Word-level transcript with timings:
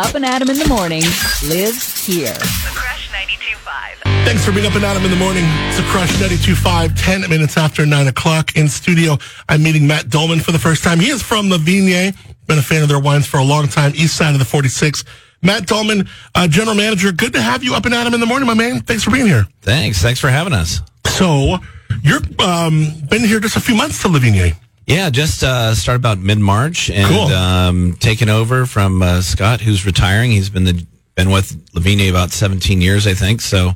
Up 0.00 0.14
and 0.14 0.24
Adam 0.24 0.48
in 0.48 0.56
the 0.56 0.66
morning 0.66 1.02
lives 1.46 2.06
here. 2.06 2.32
The 2.32 2.70
Crush 2.72 3.10
92.5. 3.10 4.24
Thanks 4.24 4.42
for 4.42 4.50
being 4.50 4.64
up 4.64 4.74
and 4.74 4.82
Adam 4.82 5.04
in 5.04 5.10
the 5.10 5.16
morning. 5.16 5.44
It's 5.68 5.78
a 5.78 5.82
Crush 5.82 6.10
92.5, 6.12 6.94
10 6.96 7.28
minutes 7.28 7.58
after 7.58 7.84
9 7.84 8.08
o'clock. 8.08 8.56
In 8.56 8.66
studio, 8.66 9.18
I'm 9.50 9.62
meeting 9.62 9.86
Matt 9.86 10.08
Dolman 10.08 10.40
for 10.40 10.52
the 10.52 10.58
first 10.58 10.82
time. 10.82 11.00
He 11.00 11.10
is 11.10 11.22
from 11.22 11.50
LeVigne. 11.50 12.16
Been 12.46 12.58
a 12.58 12.62
fan 12.62 12.82
of 12.82 12.88
their 12.88 12.98
wines 12.98 13.26
for 13.26 13.36
a 13.36 13.44
long 13.44 13.68
time, 13.68 13.92
east 13.94 14.16
side 14.16 14.32
of 14.32 14.38
the 14.38 14.46
46. 14.46 15.04
Matt 15.42 15.66
Dolman, 15.66 16.08
uh, 16.34 16.48
general 16.48 16.74
manager. 16.74 17.12
Good 17.12 17.34
to 17.34 17.42
have 17.42 17.62
you 17.62 17.74
up 17.74 17.84
and 17.84 17.94
Adam 17.94 18.14
in 18.14 18.20
the 18.20 18.26
morning, 18.26 18.46
my 18.46 18.54
man. 18.54 18.80
Thanks 18.80 19.04
for 19.04 19.10
being 19.10 19.26
here. 19.26 19.46
Thanks. 19.60 20.00
Thanks 20.00 20.18
for 20.18 20.30
having 20.30 20.54
us. 20.54 20.80
So, 21.08 21.58
you're 22.02 22.22
um, 22.38 22.86
been 23.10 23.22
here 23.22 23.38
just 23.38 23.56
a 23.56 23.60
few 23.60 23.74
months 23.74 24.00
to 24.00 24.08
LeVigne. 24.08 24.56
Yeah, 24.90 25.08
just 25.10 25.44
uh, 25.44 25.74
started 25.74 26.00
about 26.00 26.18
mid 26.18 26.38
March 26.38 26.90
and 26.90 27.06
Cool. 27.08 27.26
um, 27.28 27.92
taken 28.00 28.28
over 28.28 28.66
from 28.66 29.02
uh, 29.02 29.20
Scott, 29.22 29.60
who's 29.60 29.86
retiring. 29.86 30.30
He's 30.32 30.50
been 30.50 30.64
the 30.64 30.84
been 31.14 31.30
with 31.30 31.52
LeVigne 31.74 32.08
about 32.10 32.30
17 32.32 32.80
years, 32.80 33.06
I 33.06 33.14
think. 33.14 33.40
So 33.40 33.72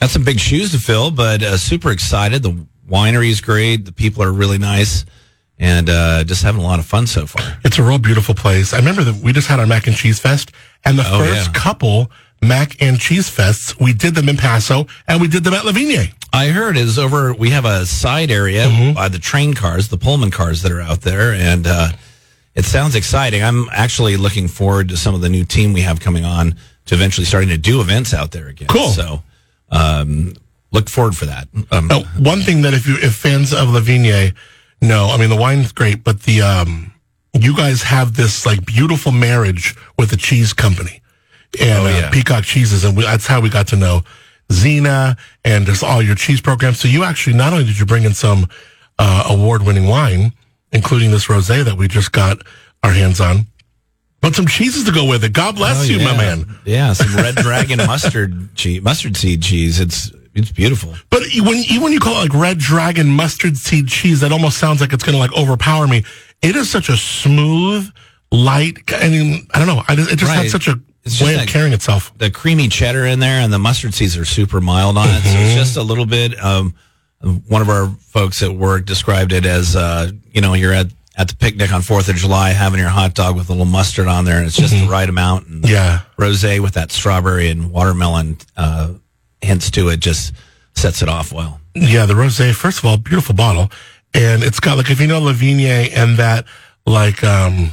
got 0.00 0.10
some 0.10 0.24
big 0.24 0.38
shoes 0.40 0.72
to 0.72 0.78
fill, 0.78 1.10
but 1.10 1.42
uh, 1.42 1.56
super 1.58 1.90
excited. 1.90 2.42
The 2.42 2.66
winery 2.88 3.28
is 3.30 3.40
great. 3.40 3.84
The 3.84 3.92
people 3.92 4.22
are 4.22 4.32
really 4.32 4.56
nice, 4.58 5.04
and 5.58 5.90
uh, 5.90 6.24
just 6.24 6.42
having 6.42 6.60
a 6.62 6.64
lot 6.64 6.78
of 6.78 6.86
fun 6.86 7.06
so 7.06 7.26
far. 7.26 7.58
It's 7.64 7.78
a 7.78 7.82
real 7.82 7.98
beautiful 7.98 8.34
place. 8.34 8.72
I 8.72 8.78
remember 8.78 9.04
that 9.04 9.16
we 9.22 9.32
just 9.34 9.48
had 9.48 9.60
our 9.60 9.66
mac 9.66 9.86
and 9.86 9.96
cheese 9.96 10.18
fest, 10.18 10.52
and 10.84 10.98
the 10.98 11.04
Oh, 11.06 11.18
first 11.18 11.48
yeah. 11.48 11.52
couple 11.52 12.10
mac 12.42 12.80
and 12.80 12.98
cheese 13.00 13.28
fests, 13.30 13.78
we 13.80 13.92
did 13.92 14.14
them 14.14 14.28
in 14.28 14.36
Paso, 14.36 14.86
and 15.08 15.20
we 15.20 15.28
did 15.28 15.44
them 15.44 15.54
at 15.54 15.64
LeVigne. 15.64 16.12
I 16.36 16.48
heard 16.48 16.76
is 16.76 16.98
over. 16.98 17.32
We 17.32 17.50
have 17.50 17.64
a 17.64 17.86
side 17.86 18.30
area 18.30 18.66
Mm-hmm. 18.66 18.92
by 18.94 19.08
the 19.08 19.18
train 19.18 19.54
cars, 19.54 19.88
the 19.88 19.96
Pullman 19.96 20.30
cars 20.30 20.62
that 20.62 20.70
are 20.72 20.80
out 20.82 21.00
there, 21.00 21.32
and 21.32 21.66
uh, 21.66 21.88
it 22.54 22.64
sounds 22.66 22.94
exciting. 22.94 23.42
I'm 23.42 23.68
actually 23.72 24.16
looking 24.18 24.46
forward 24.48 24.90
to 24.90 24.96
some 24.98 25.14
of 25.14 25.22
the 25.22 25.28
new 25.30 25.44
team 25.44 25.72
we 25.72 25.80
have 25.80 25.98
coming 25.98 26.24
on 26.24 26.56
to 26.86 26.94
eventually 26.94 27.24
starting 27.24 27.48
to 27.50 27.56
do 27.58 27.80
events 27.80 28.12
out 28.12 28.32
there 28.32 28.48
again. 28.48 28.68
Cool. 28.68 28.88
So, 28.88 29.22
um, 29.70 30.34
look 30.72 30.90
forward 30.90 31.16
for 31.16 31.24
that. 31.26 31.48
Um, 31.70 31.88
Oh, 31.90 32.02
one 32.18 32.40
thing 32.40 32.62
that 32.62 32.74
if 32.74 32.86
you 32.86 32.96
if 33.00 33.14
fans 33.14 33.52
of 33.54 33.68
LeVigne 33.68 34.34
know, 34.82 35.08
I 35.10 35.16
mean 35.16 35.30
the 35.30 35.36
wine's 35.36 35.72
great, 35.72 36.04
but 36.04 36.22
the 36.24 36.42
um 36.42 36.92
you 37.32 37.56
guys 37.56 37.82
have 37.82 38.14
this 38.14 38.44
like 38.46 38.64
beautiful 38.66 39.10
marriage 39.12 39.74
with 39.98 40.10
the 40.10 40.16
cheese 40.16 40.52
company 40.52 41.00
and 41.60 41.86
Oh, 41.86 41.86
uh. 41.86 42.10
Peacock 42.10 42.44
cheeses, 42.44 42.84
and 42.84 42.96
we, 42.96 43.04
that's 43.04 43.26
how 43.26 43.40
we 43.40 43.48
got 43.48 43.68
to 43.68 43.76
know 43.76 44.02
Xena 44.48 45.18
and 45.44 45.66
just 45.66 45.82
all 45.82 46.02
your 46.02 46.14
cheese 46.14 46.40
programs. 46.40 46.78
So 46.78 46.88
you 46.88 47.04
actually 47.04 47.36
not 47.36 47.52
only 47.52 47.64
did 47.64 47.78
you 47.78 47.86
bring 47.86 48.04
in 48.04 48.14
some 48.14 48.46
uh, 48.98 49.24
award 49.28 49.62
winning 49.62 49.86
wine, 49.86 50.32
including 50.72 51.10
this 51.10 51.26
rosé 51.26 51.64
that 51.64 51.76
we 51.76 51.88
just 51.88 52.12
got 52.12 52.38
our 52.82 52.92
hands 52.92 53.20
on, 53.20 53.46
but 54.20 54.34
some 54.34 54.46
cheeses 54.46 54.84
to 54.84 54.92
go 54.92 55.04
with 55.04 55.24
it. 55.24 55.32
God 55.32 55.56
bless 55.56 55.80
oh, 55.80 55.84
you, 55.84 55.98
my 55.98 56.16
man. 56.16 56.46
Yeah, 56.64 56.92
some 56.92 57.14
Red 57.22 57.36
Dragon 57.36 57.78
mustard 57.78 58.54
cheese, 58.54 58.82
mustard 58.82 59.16
seed 59.16 59.42
cheese. 59.42 59.80
It's 59.80 60.10
it's 60.34 60.52
beautiful. 60.52 60.94
But 61.10 61.22
when 61.36 61.56
even 61.68 61.82
when 61.82 61.92
you 61.92 62.00
call 62.00 62.20
it 62.22 62.30
like 62.30 62.34
red 62.34 62.58
dragon 62.58 63.08
mustard 63.08 63.56
seed 63.56 63.88
cheese, 63.88 64.20
that 64.20 64.32
almost 64.32 64.58
sounds 64.58 64.80
like 64.80 64.92
it's 64.92 65.02
going 65.02 65.14
to 65.14 65.18
like 65.18 65.32
overpower 65.36 65.86
me. 65.86 66.04
It 66.42 66.56
is 66.56 66.70
such 66.70 66.88
a 66.90 66.96
smooth, 66.96 67.90
light. 68.30 68.78
I 68.88 69.08
mean, 69.08 69.46
I 69.54 69.58
don't 69.58 69.66
know. 69.66 69.82
I 69.88 69.96
just, 69.96 70.12
it 70.12 70.16
just 70.16 70.30
Right. 70.30 70.42
has 70.42 70.52
such 70.52 70.68
a 70.68 70.78
It's 71.06 71.16
just 71.16 71.22
way 71.36 71.40
of 71.42 71.48
carrying 71.48 71.72
itself. 71.72 72.12
the 72.18 72.30
creamy 72.30 72.68
cheddar 72.68 73.06
in 73.06 73.20
there 73.20 73.40
and 73.40 73.52
the 73.52 73.58
mustard 73.58 73.94
seeds 73.94 74.16
are 74.16 74.24
super 74.24 74.60
mild 74.60 74.98
on 74.98 75.08
it. 75.08 75.22
So 75.22 75.38
it's 75.38 75.54
just 75.54 75.76
a 75.76 75.82
little 75.82 76.06
bit. 76.06 76.38
Um, 76.42 76.74
one 77.48 77.62
of 77.62 77.68
our 77.68 77.88
folks 78.00 78.42
at 78.42 78.52
work 78.52 78.84
described 78.86 79.32
it 79.32 79.46
as, 79.46 79.74
uh, 79.76 80.10
you 80.32 80.40
know, 80.40 80.54
you're 80.54 80.72
at, 80.72 80.86
at 81.16 81.28
the 81.28 81.36
picnic 81.36 81.72
on 81.72 81.80
4th 81.80 82.08
of 82.10 82.16
July 82.16 82.50
having 82.50 82.78
your 82.78 82.88
hot 82.90 83.14
dog 83.14 83.36
with 83.36 83.48
a 83.48 83.52
little 83.52 83.64
mustard 83.64 84.06
on 84.06 84.24
there 84.26 84.36
and 84.36 84.46
it's 84.46 84.56
just 84.56 84.72
the 84.74 84.86
right 84.88 85.08
amount. 85.08 85.46
And 85.46 85.66
Yeah. 85.68 86.00
rosé 86.18 86.60
with 86.60 86.74
that 86.74 86.92
strawberry 86.92 87.48
and 87.48 87.70
watermelon, 87.70 88.36
uh, 88.56 88.90
hints 89.40 89.70
to 89.72 89.88
it 89.88 90.00
just 90.00 90.32
sets 90.74 91.02
it 91.02 91.08
off 91.08 91.32
well. 91.32 91.60
Yeah, 91.74 92.04
the 92.06 92.14
rosé. 92.14 92.54
First 92.54 92.78
of 92.80 92.84
all, 92.84 92.96
beautiful 92.96 93.34
bottle, 93.34 93.70
and 94.12 94.42
it's 94.42 94.60
got 94.60 94.76
like 94.76 94.90
if 94.90 95.00
you 95.00 95.06
know 95.06 95.20
LeVigne 95.20 95.90
and 95.94 96.16
that 96.18 96.46
like 96.86 97.22
um, 97.24 97.70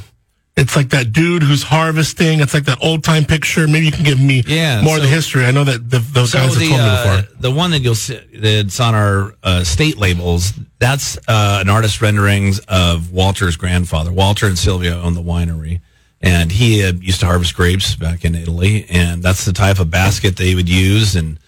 it's 0.56 0.76
like 0.76 0.90
that 0.90 1.12
dude 1.12 1.42
who's 1.42 1.64
harvesting. 1.64 2.40
It's 2.40 2.54
like 2.54 2.64
that 2.66 2.78
old 2.82 3.02
time 3.02 3.24
picture. 3.24 3.66
Maybe 3.66 3.86
you 3.86 3.92
can 3.92 4.04
give 4.04 4.20
me 4.20 4.42
Yeah, 4.46 4.82
more 4.82 4.96
of 4.96 5.02
the 5.02 5.08
history. 5.08 5.44
I 5.44 5.50
know 5.50 5.64
that 5.64 5.90
the, 5.90 5.98
those 5.98 6.30
So 6.32 6.38
guys 6.38 6.50
have 6.54 6.58
the 6.60 6.68
told 6.68 6.80
me 6.80 6.86
uh, 6.86 7.20
before. 7.22 7.36
the 7.40 7.50
one 7.50 7.70
that 7.72 7.80
you'll 7.80 7.94
see 7.96 8.20
that's 8.34 8.78
on 8.78 8.94
our 8.94 9.34
uh, 9.42 9.64
state 9.64 9.96
labels, 9.98 10.52
that's 10.78 11.16
uh, 11.28 11.58
an 11.60 11.68
artist 11.68 12.00
renderings 12.00 12.60
of 12.68 13.10
Walter's 13.12 13.56
grandfather. 13.56 14.12
Walter 14.12 14.46
and 14.46 14.56
Sylvia 14.58 14.94
own 14.96 15.14
the 15.14 15.22
winery, 15.22 15.80
and 16.20 16.52
he 16.52 16.84
uh, 16.84 16.92
used 16.92 17.20
to 17.20 17.26
harvest 17.26 17.54
grapes 17.56 17.96
back 17.96 18.24
in 18.24 18.34
Italy, 18.36 18.86
and 18.88 19.22
that's 19.22 19.44
the 19.44 19.52
type 19.52 19.80
of 19.80 19.90
basket 19.90 20.36
they 20.36 20.54
would 20.54 20.68
use, 20.68 21.16
and 21.16 21.38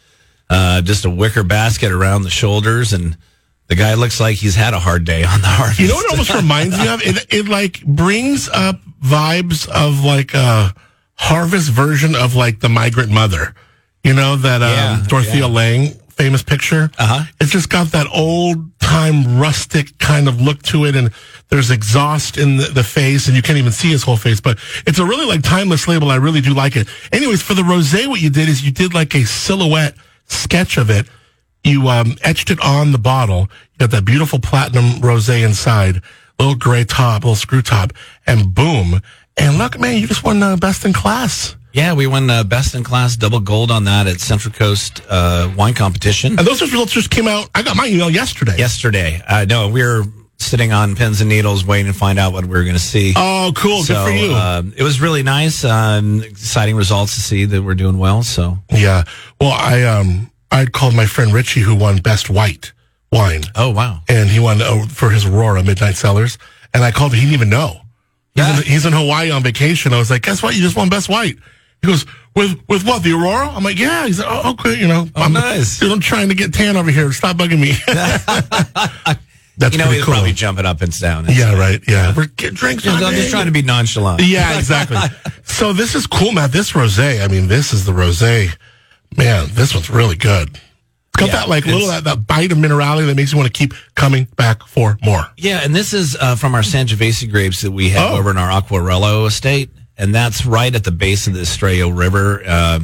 uh, 0.50 0.80
just 0.80 1.04
a 1.04 1.10
wicker 1.10 1.44
basket 1.44 1.92
around 1.92 2.22
the 2.22 2.30
shoulders, 2.30 2.92
and 2.92 3.16
the 3.68 3.74
guy 3.74 3.94
looks 3.94 4.20
like 4.20 4.36
he's 4.36 4.54
had 4.54 4.74
a 4.74 4.78
hard 4.78 5.04
day 5.04 5.24
on 5.24 5.40
the 5.40 5.46
harvest. 5.46 5.80
You 5.80 5.88
know 5.88 5.94
what 5.96 6.06
it 6.06 6.10
almost 6.12 6.34
reminds 6.42 6.78
me 6.78 6.88
of? 6.88 7.02
It, 7.02 7.26
it 7.30 7.48
like 7.48 7.84
brings 7.84 8.48
up 8.48 8.80
vibes 9.02 9.68
of 9.68 10.04
like 10.04 10.34
a 10.34 10.74
harvest 11.14 11.70
version 11.70 12.14
of 12.14 12.34
like 12.34 12.60
the 12.60 12.68
migrant 12.68 13.10
mother. 13.10 13.54
You 14.04 14.14
know, 14.14 14.36
that 14.36 14.62
um, 14.62 14.70
Yeah, 14.70 15.04
Dorothea 15.08 15.40
yeah. 15.40 15.46
Lange 15.46 15.94
famous 16.16 16.42
picture. 16.42 16.90
Uh-huh. 16.98 17.24
It's 17.40 17.52
just 17.52 17.68
got 17.68 17.88
that 17.88 18.06
old 18.12 18.78
time 18.80 19.38
rustic 19.38 19.98
kind 19.98 20.28
of 20.28 20.40
look 20.40 20.62
to 20.62 20.86
it. 20.86 20.96
And 20.96 21.10
there's 21.50 21.70
exhaust 21.70 22.38
in 22.38 22.56
the, 22.56 22.64
the 22.64 22.82
face 22.82 23.26
and 23.26 23.36
you 23.36 23.42
can't 23.42 23.58
even 23.58 23.72
see 23.72 23.90
his 23.90 24.02
whole 24.02 24.16
face, 24.16 24.40
but 24.40 24.58
it's 24.86 24.98
a 24.98 25.04
really 25.04 25.26
like 25.26 25.42
timeless 25.42 25.86
label. 25.86 26.10
I 26.10 26.16
really 26.16 26.40
do 26.40 26.54
like 26.54 26.74
it. 26.74 26.88
Anyways, 27.12 27.42
for 27.42 27.54
the 27.54 27.62
rosé, 27.62 28.06
what 28.06 28.20
you 28.20 28.30
did 28.30 28.48
is 28.48 28.64
you 28.64 28.72
did 28.72 28.94
like 28.94 29.14
a 29.14 29.24
silhouette 29.24 29.94
sketch 30.26 30.78
of 30.78 30.90
it 30.90 31.06
you 31.66 31.88
um, 31.88 32.16
etched 32.22 32.50
it 32.50 32.60
on 32.60 32.92
the 32.92 32.98
bottle. 32.98 33.48
You 33.72 33.78
got 33.78 33.90
that 33.90 34.04
beautiful 34.04 34.38
platinum 34.38 35.00
rosé 35.00 35.44
inside, 35.44 36.00
little 36.38 36.54
gray 36.54 36.84
top, 36.84 37.24
little 37.24 37.34
screw 37.34 37.62
top, 37.62 37.92
and 38.26 38.54
boom. 38.54 39.00
And 39.36 39.58
look, 39.58 39.78
man, 39.78 40.00
you 40.00 40.06
just 40.06 40.24
won 40.24 40.42
uh, 40.42 40.56
best 40.56 40.84
in 40.84 40.92
class. 40.92 41.56
Yeah, 41.72 41.92
we 41.92 42.06
won 42.06 42.30
uh, 42.30 42.42
best 42.42 42.74
in 42.74 42.84
class 42.84 43.16
double 43.16 43.40
gold 43.40 43.70
on 43.70 43.84
that 43.84 44.06
at 44.06 44.18
Central 44.20 44.54
Coast 44.54 45.02
uh, 45.10 45.52
Wine 45.56 45.74
Competition. 45.74 46.38
And 46.38 46.46
those 46.46 46.62
results 46.62 46.92
just 46.92 47.10
came 47.10 47.28
out. 47.28 47.50
I 47.54 47.62
got 47.62 47.76
my 47.76 47.86
email 47.86 48.08
yesterday. 48.08 48.56
yesterday. 48.56 49.20
Uh, 49.28 49.44
no, 49.46 49.68
we 49.68 49.82
were 49.82 50.04
sitting 50.38 50.72
on 50.72 50.96
pins 50.96 51.20
and 51.20 51.28
needles 51.28 51.66
waiting 51.66 51.92
to 51.92 51.98
find 51.98 52.18
out 52.18 52.32
what 52.32 52.44
we 52.44 52.50
were 52.50 52.62
going 52.62 52.76
to 52.76 52.80
see. 52.80 53.12
Oh, 53.14 53.52
cool. 53.54 53.84
Good 53.84 54.04
for 54.04 54.10
you. 54.10 54.32
um, 54.34 54.72
it 54.74 54.82
was 54.82 55.02
really 55.02 55.22
nice, 55.22 55.64
um, 55.64 56.22
exciting 56.22 56.76
results 56.76 57.14
to 57.14 57.20
see 57.20 57.44
that 57.44 57.62
we're 57.62 57.74
doing 57.74 57.98
well. 57.98 58.22
So, 58.22 58.56
yeah. 58.70 59.04
Well, 59.38 59.52
I 59.52 59.82
um 59.82 60.30
I 60.50 60.66
called 60.66 60.94
my 60.94 61.06
friend 61.06 61.32
Richie 61.32 61.60
who 61.60 61.74
won 61.74 61.98
best 61.98 62.30
white 62.30 62.72
wine, 63.12 63.42
oh 63.54 63.70
wow, 63.70 64.00
and 64.08 64.28
he 64.28 64.38
won 64.40 64.60
uh, 64.62 64.86
for 64.88 65.10
his 65.10 65.24
Aurora 65.26 65.62
Midnight 65.62 65.96
Cellars. 65.96 66.38
And 66.74 66.84
I 66.84 66.90
called. 66.90 67.12
Him. 67.12 67.20
He 67.20 67.26
didn't 67.26 67.34
even 67.34 67.50
know. 67.50 67.80
He's, 68.34 68.44
Yeah. 68.44 68.56
in, 68.58 68.62
he's 68.64 68.84
in 68.86 68.92
Hawaii 68.92 69.30
on 69.30 69.42
vacation. 69.42 69.94
I 69.94 69.98
was 69.98 70.10
like, 70.10 70.22
guess 70.22 70.42
what? 70.42 70.54
You 70.54 70.60
just 70.62 70.76
won 70.76 70.88
best 70.90 71.08
white. 71.08 71.36
He 71.80 71.88
goes, 71.88 72.04
with 72.34 72.60
with 72.68 72.84
what? 72.84 73.02
The 73.02 73.12
Aurora? 73.12 73.48
I'm 73.48 73.64
like, 73.64 73.78
yeah. 73.78 74.06
He's 74.06 74.18
like, 74.18 74.28
oh, 74.30 74.50
okay. 74.52 74.74
You 74.78 74.88
know, 74.88 75.08
I'm, 75.14 75.32
nice. 75.32 75.78
Dude, 75.78 75.90
I'm 75.90 76.00
trying 76.00 76.28
to 76.28 76.34
get 76.34 76.52
tan 76.52 76.76
over 76.76 76.90
here. 76.90 77.10
Stop 77.12 77.36
bugging 77.38 77.60
me. 77.60 77.72
That's 79.58 79.72
you 79.72 79.78
know 79.78 79.84
pretty 79.84 79.96
he's 79.96 80.04
cool. 80.04 80.12
probably 80.14 80.32
jumping 80.34 80.66
up 80.66 80.82
and 80.82 81.00
down. 81.00 81.24
yeah, 81.30 81.54
right. 81.58 81.80
Yeah, 81.88 82.12
we're 82.14 82.26
getting 82.26 82.56
drinks. 82.56 82.86
I'm 82.86 83.14
just 83.14 83.30
trying 83.30 83.46
to 83.46 83.52
be 83.52 83.62
nonchalant. 83.62 84.20
Yeah, 84.22 84.58
exactly. 84.58 84.98
so 85.44 85.72
this 85.72 85.94
is 85.94 86.06
cool, 86.06 86.32
Matt. 86.32 86.52
This 86.52 86.72
rosé. 86.72 87.24
I 87.24 87.28
mean, 87.28 87.48
this 87.48 87.72
is 87.72 87.86
the 87.86 87.92
rosé. 87.92 88.50
Man, 89.16 89.46
this 89.52 89.74
one's 89.74 89.90
really 89.90 90.16
good. 90.16 90.48
It's 90.50 90.60
got 91.18 91.26
Yeah, 91.28 91.32
that 91.36 91.48
like 91.48 91.64
little 91.66 91.88
that, 91.88 92.04
that 92.04 92.26
bite 92.26 92.52
of 92.52 92.58
minerality 92.58 93.06
that 93.06 93.14
makes 93.16 93.32
you 93.32 93.38
want 93.38 93.52
to 93.52 93.58
keep 93.58 93.72
coming 93.94 94.24
back 94.36 94.62
for 94.66 94.98
more. 95.04 95.26
Yeah, 95.36 95.60
and 95.64 95.74
this 95.74 95.92
is 95.94 96.16
uh, 96.16 96.36
from 96.36 96.54
our 96.54 96.60
Sangiovese 96.62 97.30
grapes 97.30 97.62
that 97.62 97.70
we 97.70 97.90
have 97.90 98.12
Oh. 98.12 98.18
over 98.18 98.30
in 98.30 98.36
our 98.36 98.50
Aquarello 98.60 99.26
estate, 99.26 99.70
and 99.96 100.14
that's 100.14 100.44
right 100.44 100.74
at 100.74 100.84
the 100.84 100.92
base 100.92 101.26
of 101.26 101.32
the 101.34 101.40
Estrella 101.40 101.90
River, 101.90 102.42
uh, 102.46 102.80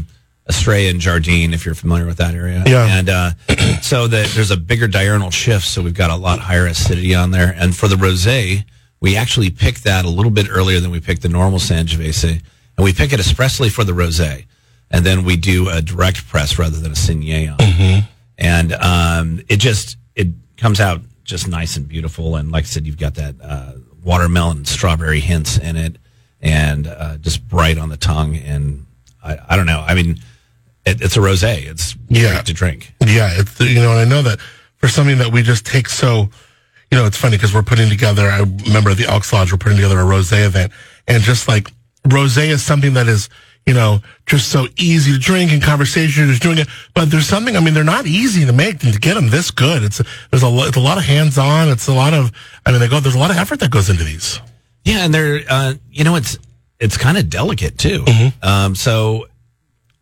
Estrella 0.48 0.88
and 0.88 0.98
Jardine, 1.00 1.52
if 1.52 1.66
you're 1.66 1.74
familiar 1.74 2.06
with 2.06 2.16
that 2.16 2.34
area. 2.34 2.64
Yeah. 2.66 2.86
And 2.98 3.10
uh, 3.10 3.30
so 3.82 4.06
that 4.06 4.28
there's 4.34 4.50
a 4.50 4.56
bigger 4.56 4.88
diurnal 4.88 5.30
shift, 5.30 5.66
so 5.66 5.82
we've 5.82 5.94
got 5.94 6.10
a 6.10 6.16
lot 6.16 6.38
higher 6.38 6.66
acidity 6.66 7.14
on 7.14 7.30
there. 7.32 7.54
And 7.56 7.76
for 7.76 7.86
the 7.86 7.96
rosé, 7.96 8.64
we 9.00 9.16
actually 9.16 9.50
pick 9.50 9.80
that 9.80 10.04
a 10.06 10.08
little 10.08 10.30
bit 10.30 10.46
earlier 10.50 10.80
than 10.80 10.90
we 10.90 11.00
pick 11.00 11.20
the 11.20 11.28
normal 11.28 11.58
Sangiovese, 11.58 12.30
and 12.78 12.84
we 12.84 12.92
pick 12.94 13.12
it 13.12 13.20
expressly 13.20 13.68
for 13.68 13.84
the 13.84 13.92
rosé, 13.92 14.46
and 14.92 15.04
then 15.04 15.24
we 15.24 15.36
do 15.36 15.68
a 15.68 15.80
direct 15.82 16.28
press 16.28 16.58
rather 16.58 16.76
than 16.76 16.92
a 16.92 17.48
on 17.48 17.56
it 17.60 18.04
and 18.38 18.72
um, 18.74 19.40
it 19.48 19.56
just 19.58 19.96
it 20.14 20.28
comes 20.56 20.80
out 20.80 21.00
just 21.24 21.46
nice 21.48 21.76
and 21.76 21.88
beautiful. 21.88 22.36
And 22.36 22.50
like 22.50 22.64
I 22.64 22.66
said, 22.66 22.86
you've 22.86 22.98
got 22.98 23.14
that 23.14 23.34
uh, 23.42 23.72
watermelon 24.04 24.64
strawberry 24.64 25.20
hints 25.20 25.56
in 25.58 25.76
it, 25.76 25.96
and 26.40 26.86
uh, 26.86 27.16
just 27.18 27.46
bright 27.48 27.78
on 27.78 27.88
the 27.88 27.96
tongue. 27.96 28.36
And 28.36 28.86
I, 29.24 29.38
I 29.50 29.56
don't 29.56 29.66
know. 29.66 29.84
I 29.86 29.94
mean, 29.94 30.18
it, 30.84 31.00
it's 31.00 31.16
a 31.16 31.20
rosé. 31.20 31.66
It's 31.70 31.96
Yeah. 32.08 32.32
great 32.32 32.46
to 32.46 32.52
drink. 32.52 32.92
Yeah, 33.06 33.30
it's 33.38 33.60
you 33.60 33.76
know, 33.80 33.92
and 33.92 34.00
I 34.00 34.04
know 34.04 34.22
that 34.22 34.40
for 34.78 34.88
something 34.88 35.18
that 35.18 35.30
we 35.32 35.42
just 35.42 35.64
take 35.64 35.88
so, 35.88 36.28
you 36.90 36.98
know, 36.98 37.06
it's 37.06 37.16
funny 37.16 37.36
because 37.36 37.54
we're 37.54 37.62
putting 37.62 37.88
together. 37.88 38.28
I 38.28 38.40
remember 38.40 38.90
at 38.90 38.96
the 38.96 39.06
Elks 39.06 39.32
Lodge, 39.32 39.52
we're 39.52 39.58
putting 39.58 39.76
together 39.78 40.00
a 40.00 40.04
rosé 40.04 40.44
event, 40.44 40.72
and 41.06 41.22
just 41.22 41.46
like 41.46 41.70
rosé 42.08 42.48
is 42.48 42.62
something 42.64 42.94
that 42.94 43.06
is, 43.06 43.28
you 43.66 43.74
know, 43.74 44.00
just 44.26 44.48
so 44.50 44.66
easy 44.76 45.12
to 45.12 45.18
drink 45.18 45.52
and 45.52 45.62
conversation, 45.62 46.24
you're 46.24 46.32
just 46.32 46.42
doing 46.42 46.58
it. 46.58 46.68
But 46.94 47.10
there's 47.10 47.26
something, 47.26 47.56
I 47.56 47.60
mean, 47.60 47.74
they're 47.74 47.84
not 47.84 48.06
easy 48.06 48.44
to 48.44 48.52
make 48.52 48.82
and 48.82 48.92
to 48.92 48.98
get 48.98 49.14
them 49.14 49.28
this 49.30 49.50
good. 49.50 49.82
It's, 49.84 50.02
there's 50.30 50.42
a, 50.42 50.48
it's 50.66 50.76
a 50.76 50.80
lot 50.80 50.98
of 50.98 51.04
hands 51.04 51.38
on. 51.38 51.68
It's 51.68 51.86
a 51.88 51.92
lot 51.94 52.12
of, 52.14 52.32
I 52.66 52.70
mean, 52.72 52.80
they 52.80 52.88
go, 52.88 53.00
there's 53.00 53.14
a 53.14 53.18
lot 53.20 53.30
of 53.30 53.36
effort 53.36 53.60
that 53.60 53.70
goes 53.70 53.88
into 53.88 54.04
these. 54.04 54.40
Yeah, 54.84 55.04
and 55.04 55.14
they're 55.14 55.42
uh, 55.48 55.74
you 55.92 56.02
know 56.02 56.16
it's 56.16 56.36
it's 56.80 56.96
kind 56.96 57.16
of 57.16 57.30
delicate 57.30 57.78
too. 57.78 58.00
Mm-hmm. 58.02 58.44
Um, 58.44 58.74
so 58.74 59.28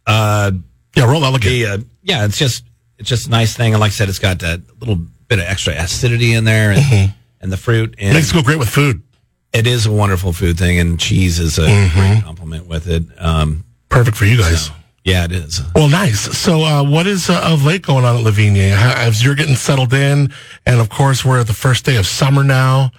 uh, 0.06 0.52
Yeah, 0.96 1.04
roll 1.04 1.22
elegant. 1.24 1.44
the 1.52 1.66
uh, 1.66 1.78
yeah, 2.02 2.24
it's 2.24 2.38
just 2.38 2.64
it's 2.98 3.08
just 3.08 3.26
a 3.26 3.30
nice 3.30 3.54
thing, 3.54 3.74
and 3.74 3.80
like 3.80 3.88
I 3.88 3.92
said, 3.92 4.08
it's 4.08 4.18
got 4.18 4.38
that 4.38 4.62
little 4.80 4.96
bit 5.28 5.38
of 5.38 5.44
extra 5.44 5.74
acidity 5.74 6.32
in 6.32 6.44
there, 6.44 6.72
and, 6.72 7.12
and 7.42 7.52
the 7.52 7.56
fruit, 7.58 7.94
and 7.98 8.14
Makes 8.14 8.30
it 8.30 8.34
go 8.34 8.42
great 8.42 8.58
with 8.58 8.70
food. 8.70 9.02
It 9.52 9.66
is 9.66 9.86
a 9.86 9.92
wonderful 9.92 10.32
food 10.32 10.58
thing, 10.58 10.78
and 10.78 10.98
cheese 10.98 11.38
is 11.38 11.58
a 11.58 11.62
Mm-hmm. 11.66 11.98
great 11.98 12.24
compliment 12.24 12.66
with 12.66 12.86
it. 12.86 13.02
Um, 13.18 13.64
Perfect 13.88 14.16
for 14.16 14.24
you 14.24 14.38
guys. 14.38 14.70
yeah, 15.04 15.24
it 15.24 15.32
is. 15.32 15.60
Well, 15.74 15.88
nice. 15.88 16.20
So, 16.38 16.60
uh, 16.62 16.84
what 16.88 17.06
is 17.08 17.28
uh, 17.28 17.40
of 17.44 17.64
late 17.64 17.82
going 17.82 18.04
on 18.04 18.16
at 18.16 18.24
LeVigne? 18.24 18.70
How, 18.72 18.92
as 18.96 19.24
you're 19.24 19.34
getting 19.34 19.56
settled 19.56 19.92
in, 19.92 20.32
and 20.66 20.80
of 20.80 20.88
course, 20.88 21.24
we're 21.24 21.40
at 21.40 21.48
the 21.48 21.52
first 21.52 21.84
day 21.84 21.96
of 21.96 22.06
summer 22.06 22.44
now. 22.44 22.92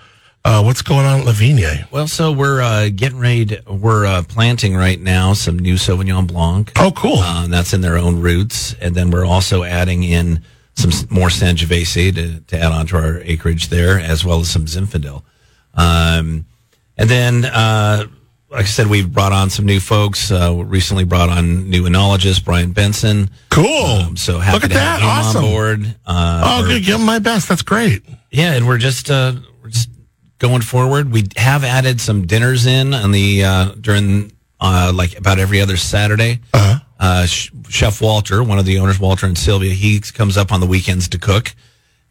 Uh, 0.44 0.62
what's 0.64 0.82
going 0.82 1.06
on 1.06 1.20
at 1.22 1.26
LeVigne? 1.28 1.90
Well, 1.92 2.08
so 2.08 2.32
we're 2.32 2.62
uh, 2.62 2.90
getting 2.94 3.20
ready. 3.20 3.46
To, 3.46 3.62
we're 3.72 4.06
uh, 4.06 4.24
planting 4.28 4.76
right 4.76 5.00
now 5.00 5.34
some 5.34 5.58
new 5.60 5.76
Sauvignon 5.76 6.28
Blanc. 6.28 6.72
Oh, 6.78 6.92
cool. 6.96 7.20
Uh, 7.20 7.48
that's 7.48 7.74
in 7.74 7.82
their 7.82 7.96
own 7.98 8.20
roots, 8.20 8.74
and 8.82 8.94
then 8.96 9.12
we're 9.12 9.26
also 9.26 9.64
adding 9.64 10.04
in 10.04 10.44
some 10.74 10.90
more 11.10 11.28
Sangiovese 11.30 12.14
to, 12.16 12.40
to 12.42 12.58
add 12.60 12.72
onto 12.72 12.98
our 12.98 13.20
acreage 13.20 13.70
there, 13.70 14.00
as 14.00 14.26
well 14.26 14.40
as 14.40 14.50
some 14.50 14.66
Zinfandel. 14.66 15.22
Um, 15.74 16.46
and 16.98 17.10
then, 17.10 17.46
uh, 17.46 18.06
like 18.50 18.64
I 18.64 18.68
said, 18.68 18.88
we've 18.88 19.12
brought 19.12 19.32
on 19.32 19.50
some 19.50 19.66
new 19.66 19.80
folks. 19.80 20.30
Uh, 20.32 20.54
recently 20.66 21.04
brought 21.06 21.30
on 21.30 21.70
new 21.70 21.84
enologist 21.84 22.44
Brian 22.44 22.74
Benson. 22.74 23.30
cool. 23.50 23.86
Um, 23.86 24.18
so 24.18 24.40
happy 24.40 24.56
Look 24.56 24.64
at 24.66 24.72
to 24.72 24.80
have 24.80 25.00
that. 25.00 25.04
him 25.04 25.10
Awesome. 25.10 25.46
on 25.46 25.52
board. 25.52 25.96
Uh, 26.06 26.42
Oh, 26.46 26.68
good. 26.68 26.84
Give 26.84 26.98
them 26.98 27.06
my 27.06 27.20
best. 27.20 27.48
That's 27.48 27.62
great. 27.62 28.04
yeah, 28.30 28.54
and 28.54 28.68
we're 28.68 28.78
just 28.78 29.10
uh, 29.10 29.34
we're 29.64 29.70
just 29.70 29.90
going 30.40 30.62
forward. 30.62 31.12
We 31.12 31.24
have 31.38 31.64
added 31.64 32.02
some 32.02 32.28
dinners 32.28 32.66
in 32.66 32.94
on 32.94 33.12
the 33.12 33.44
uh, 33.46 33.66
during 33.80 34.32
uh, 34.60 34.92
like 34.94 35.18
about 35.18 35.40
every 35.40 35.62
other 35.62 35.78
Saturday. 35.78 36.40
Uh-huh. 36.54 37.26
Sh- 37.26 37.50
Chef 37.70 38.00
Walter, 38.02 38.44
one 38.44 38.60
of 38.60 38.66
the 38.66 38.78
owners, 38.80 39.00
Walter 39.00 39.26
and 39.26 39.38
Sylvia, 39.38 39.74
he 39.74 40.00
comes 40.02 40.38
up 40.38 40.52
on 40.52 40.60
the 40.60 40.68
weekends 40.68 41.08
to 41.10 41.18
cook, 41.18 41.56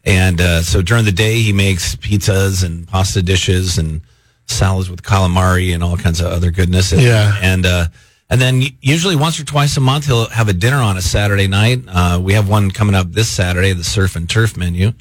and 0.05 0.41
uh, 0.41 0.61
so 0.61 0.81
during 0.81 1.05
the 1.05 1.11
day 1.11 1.35
he 1.41 1.53
makes 1.53 1.95
pizzas 1.95 2.63
and 2.63 2.87
pasta 2.87 3.21
dishes 3.21 3.77
and 3.77 4.01
salads 4.47 4.89
with 4.89 5.01
calamari 5.03 5.73
and 5.73 5.83
all 5.83 5.97
kinds 5.97 6.19
of 6.19 6.27
other 6.27 6.51
goodness. 6.51 6.91
And, 6.91 7.01
Yeah. 7.01 7.37
and 7.41 7.65
uh, 7.65 7.85
and 8.29 8.39
then 8.41 8.61
usually 8.81 9.15
once 9.15 9.39
or 9.39 9.43
twice 9.45 9.75
a 9.77 9.81
month 9.81 10.05
he'll 10.05 10.27
have 10.29 10.47
a 10.49 10.53
dinner 10.53 10.77
on 10.77 10.97
a 10.97 11.01
Saturday 11.01 11.47
night. 11.47 11.83
Uh, 11.87 12.19
we 12.21 12.33
have 12.33 12.47
one 12.49 12.71
coming 12.71 12.95
up 12.95 13.11
this 13.11 13.29
Saturday, 13.29 13.73
the 13.73 13.83
surf 13.83 14.15
and 14.15 14.29
turf 14.29 14.55
menu, 14.57 14.93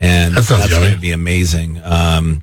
and 0.00 0.34
That 0.34 0.44
that's 0.48 0.70
going 0.70 0.92
to 0.94 1.00
be 1.00 1.12
amazing. 1.12 1.80
Um, 1.82 2.42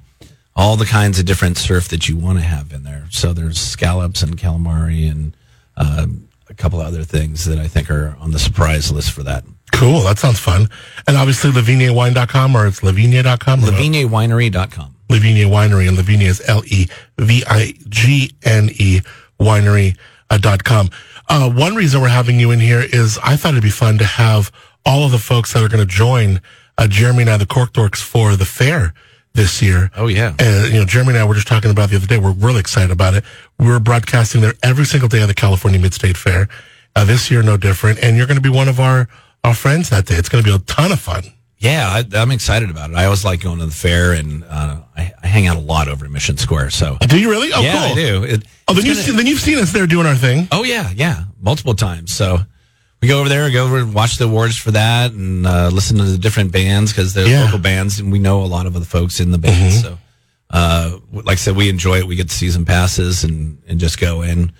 all 0.55 0.75
the 0.75 0.85
kinds 0.85 1.19
of 1.19 1.25
different 1.25 1.57
surf 1.57 1.87
that 1.89 2.09
you 2.09 2.17
want 2.17 2.37
to 2.39 2.43
have 2.43 2.73
in 2.73 2.83
there. 2.83 3.05
So 3.11 3.31
there's 3.33 3.59
scallops 3.59 4.21
and 4.23 4.37
calamari 4.37 5.09
and 5.09 5.35
um 5.77 6.25
a 6.49 6.53
couple 6.55 6.81
of 6.81 6.87
other 6.87 7.03
things 7.03 7.45
that 7.45 7.59
I 7.59 7.67
think 7.67 7.91
are 7.91 8.15
on 8.19 8.31
the 8.31 8.39
surprise 8.39 8.91
list 8.91 9.11
for 9.11 9.21
that. 9.23 9.43
Cool. 9.79 10.01
That 10.01 10.19
sounds 10.19 10.39
fun. 10.39 10.67
And 11.07 11.15
obviously, 11.17 11.51
laviniawine.com 11.51 12.55
or 12.55 12.67
it's 12.67 12.83
lavinia.com. 12.83 13.61
LaviniaWinery.com. 13.61 14.95
LeVigne 15.09 15.45
Winery, 15.45 15.87
and 15.87 15.97
LeVigne 15.97 16.21
is 16.21 16.41
L 16.47 16.63
E 16.67 16.87
V 17.17 17.43
I 17.47 17.73
G 17.89 18.31
N 18.43 18.69
E 18.75 19.01
winery 19.39 19.97
uh, 20.29 20.37
dot 20.37 20.63
com. 20.63 20.89
Uh, 21.27 21.49
one 21.49 21.75
reason 21.75 22.01
we're 22.01 22.09
having 22.09 22.39
you 22.39 22.51
in 22.51 22.59
here 22.59 22.81
is 22.81 23.17
I 23.23 23.35
thought 23.35 23.53
it'd 23.53 23.63
be 23.63 23.69
fun 23.71 23.97
to 23.97 24.05
have 24.05 24.51
all 24.85 25.03
of 25.05 25.11
the 25.11 25.17
folks 25.17 25.53
that 25.53 25.63
are 25.63 25.67
going 25.67 25.85
to 25.85 25.91
join 25.91 26.41
uh, 26.77 26.87
Jeremy 26.87 27.21
and 27.21 27.31
I, 27.31 27.37
the 27.37 27.45
Cork 27.45 27.73
Dorks, 27.73 28.01
for 28.01 28.35
the 28.35 28.45
fair 28.45 28.93
this 29.33 29.61
year. 29.61 29.91
Oh, 29.95 30.07
yeah. 30.07 30.33
And, 30.39 30.73
you 30.73 30.79
know, 30.79 30.85
Jeremy 30.85 31.09
and 31.11 31.19
I 31.19 31.25
were 31.25 31.35
just 31.35 31.47
talking 31.47 31.71
about 31.71 31.89
the 31.89 31.97
other 31.97 32.07
day. 32.07 32.17
We're 32.17 32.31
really 32.31 32.59
excited 32.59 32.91
about 32.91 33.13
it. 33.13 33.23
We're 33.59 33.79
broadcasting 33.79 34.41
there 34.41 34.53
every 34.63 34.85
single 34.85 35.09
day 35.09 35.21
of 35.21 35.27
the 35.27 35.33
California 35.33 35.79
Mid 35.79 35.93
State 35.93 36.17
Fair. 36.17 36.47
Uh, 36.95 37.05
this 37.05 37.29
year, 37.29 37.43
no 37.43 37.57
different. 37.57 37.99
And 38.03 38.17
you're 38.17 38.27
going 38.27 38.37
to 38.37 38.41
be 38.41 38.49
one 38.49 38.67
of 38.67 38.79
our, 38.79 39.07
our 39.43 39.53
friends 39.53 39.89
that 39.89 40.05
day. 40.05 40.15
It's 40.15 40.29
going 40.29 40.43
to 40.43 40.49
be 40.49 40.55
a 40.55 40.59
ton 40.59 40.91
of 40.91 40.99
fun. 40.99 41.23
Yeah, 41.57 41.87
I, 41.89 42.05
I'm 42.17 42.31
excited 42.31 42.69
about 42.69 42.89
it. 42.91 42.95
I 42.95 43.03
always 43.05 43.25
like 43.25 43.41
going 43.41 43.59
to 43.59 43.65
the 43.65 43.71
fair, 43.71 44.13
and 44.13 44.45
uh, 44.45 44.77
I, 44.95 45.11
I 45.21 45.27
hang 45.27 45.47
out 45.47 45.57
a 45.57 45.61
lot 45.61 45.89
over 45.89 46.05
at 46.05 46.11
Mission 46.11 46.37
Square. 46.37 46.69
So 46.69 46.97
Do 47.01 47.19
you 47.19 47.29
really? 47.29 47.49
Oh, 47.53 47.61
yeah, 47.61 47.73
cool. 47.73 47.91
I 47.91 47.95
do. 47.95 48.23
It, 48.23 48.43
Oh, 48.67 48.73
then 48.73 48.85
you've, 48.85 48.95
gonna- 48.95 49.05
seen, 49.07 49.15
then 49.17 49.25
you've 49.25 49.39
seen 49.41 49.57
us 49.57 49.71
there 49.73 49.87
doing 49.87 50.05
our 50.05 50.15
thing. 50.15 50.47
Oh 50.51 50.63
yeah, 50.63 50.91
yeah, 50.95 51.23
multiple 51.41 51.73
times. 51.73 52.13
So 52.13 52.37
we 53.01 53.07
go 53.07 53.19
over 53.19 53.27
there, 53.27 53.49
go 53.49 53.65
over 53.65 53.79
and 53.79 53.93
watch 53.95 54.17
the 54.17 54.25
awards 54.25 54.55
for 54.57 54.69
that, 54.71 55.11
and 55.11 55.45
uh, 55.47 55.69
listen 55.73 55.97
to 55.97 56.03
the 56.03 56.17
different 56.19 56.51
bands 56.51 56.91
because 56.93 57.13
they're 57.15 57.27
Yeah. 57.27 57.45
local 57.45 57.57
bands, 57.59 57.99
and 57.99 58.11
we 58.11 58.19
know 58.19 58.43
a 58.43 58.45
lot 58.45 58.67
of 58.67 58.73
the 58.73 58.81
folks 58.85 59.19
in 59.19 59.31
the 59.31 59.39
bands. 59.39 59.81
So, 59.81 59.97
uh, 60.51 60.97
like 61.11 61.33
I 61.33 61.35
said, 61.35 61.55
we 61.55 61.67
enjoy 61.67 61.97
it. 61.97 62.05
We 62.07 62.15
get 62.15 62.29
season 62.31 62.63
passes 62.63 63.23
and 63.23 63.59
and 63.67 63.79
just 63.79 63.99
go 63.99 64.21
in. 64.21 64.51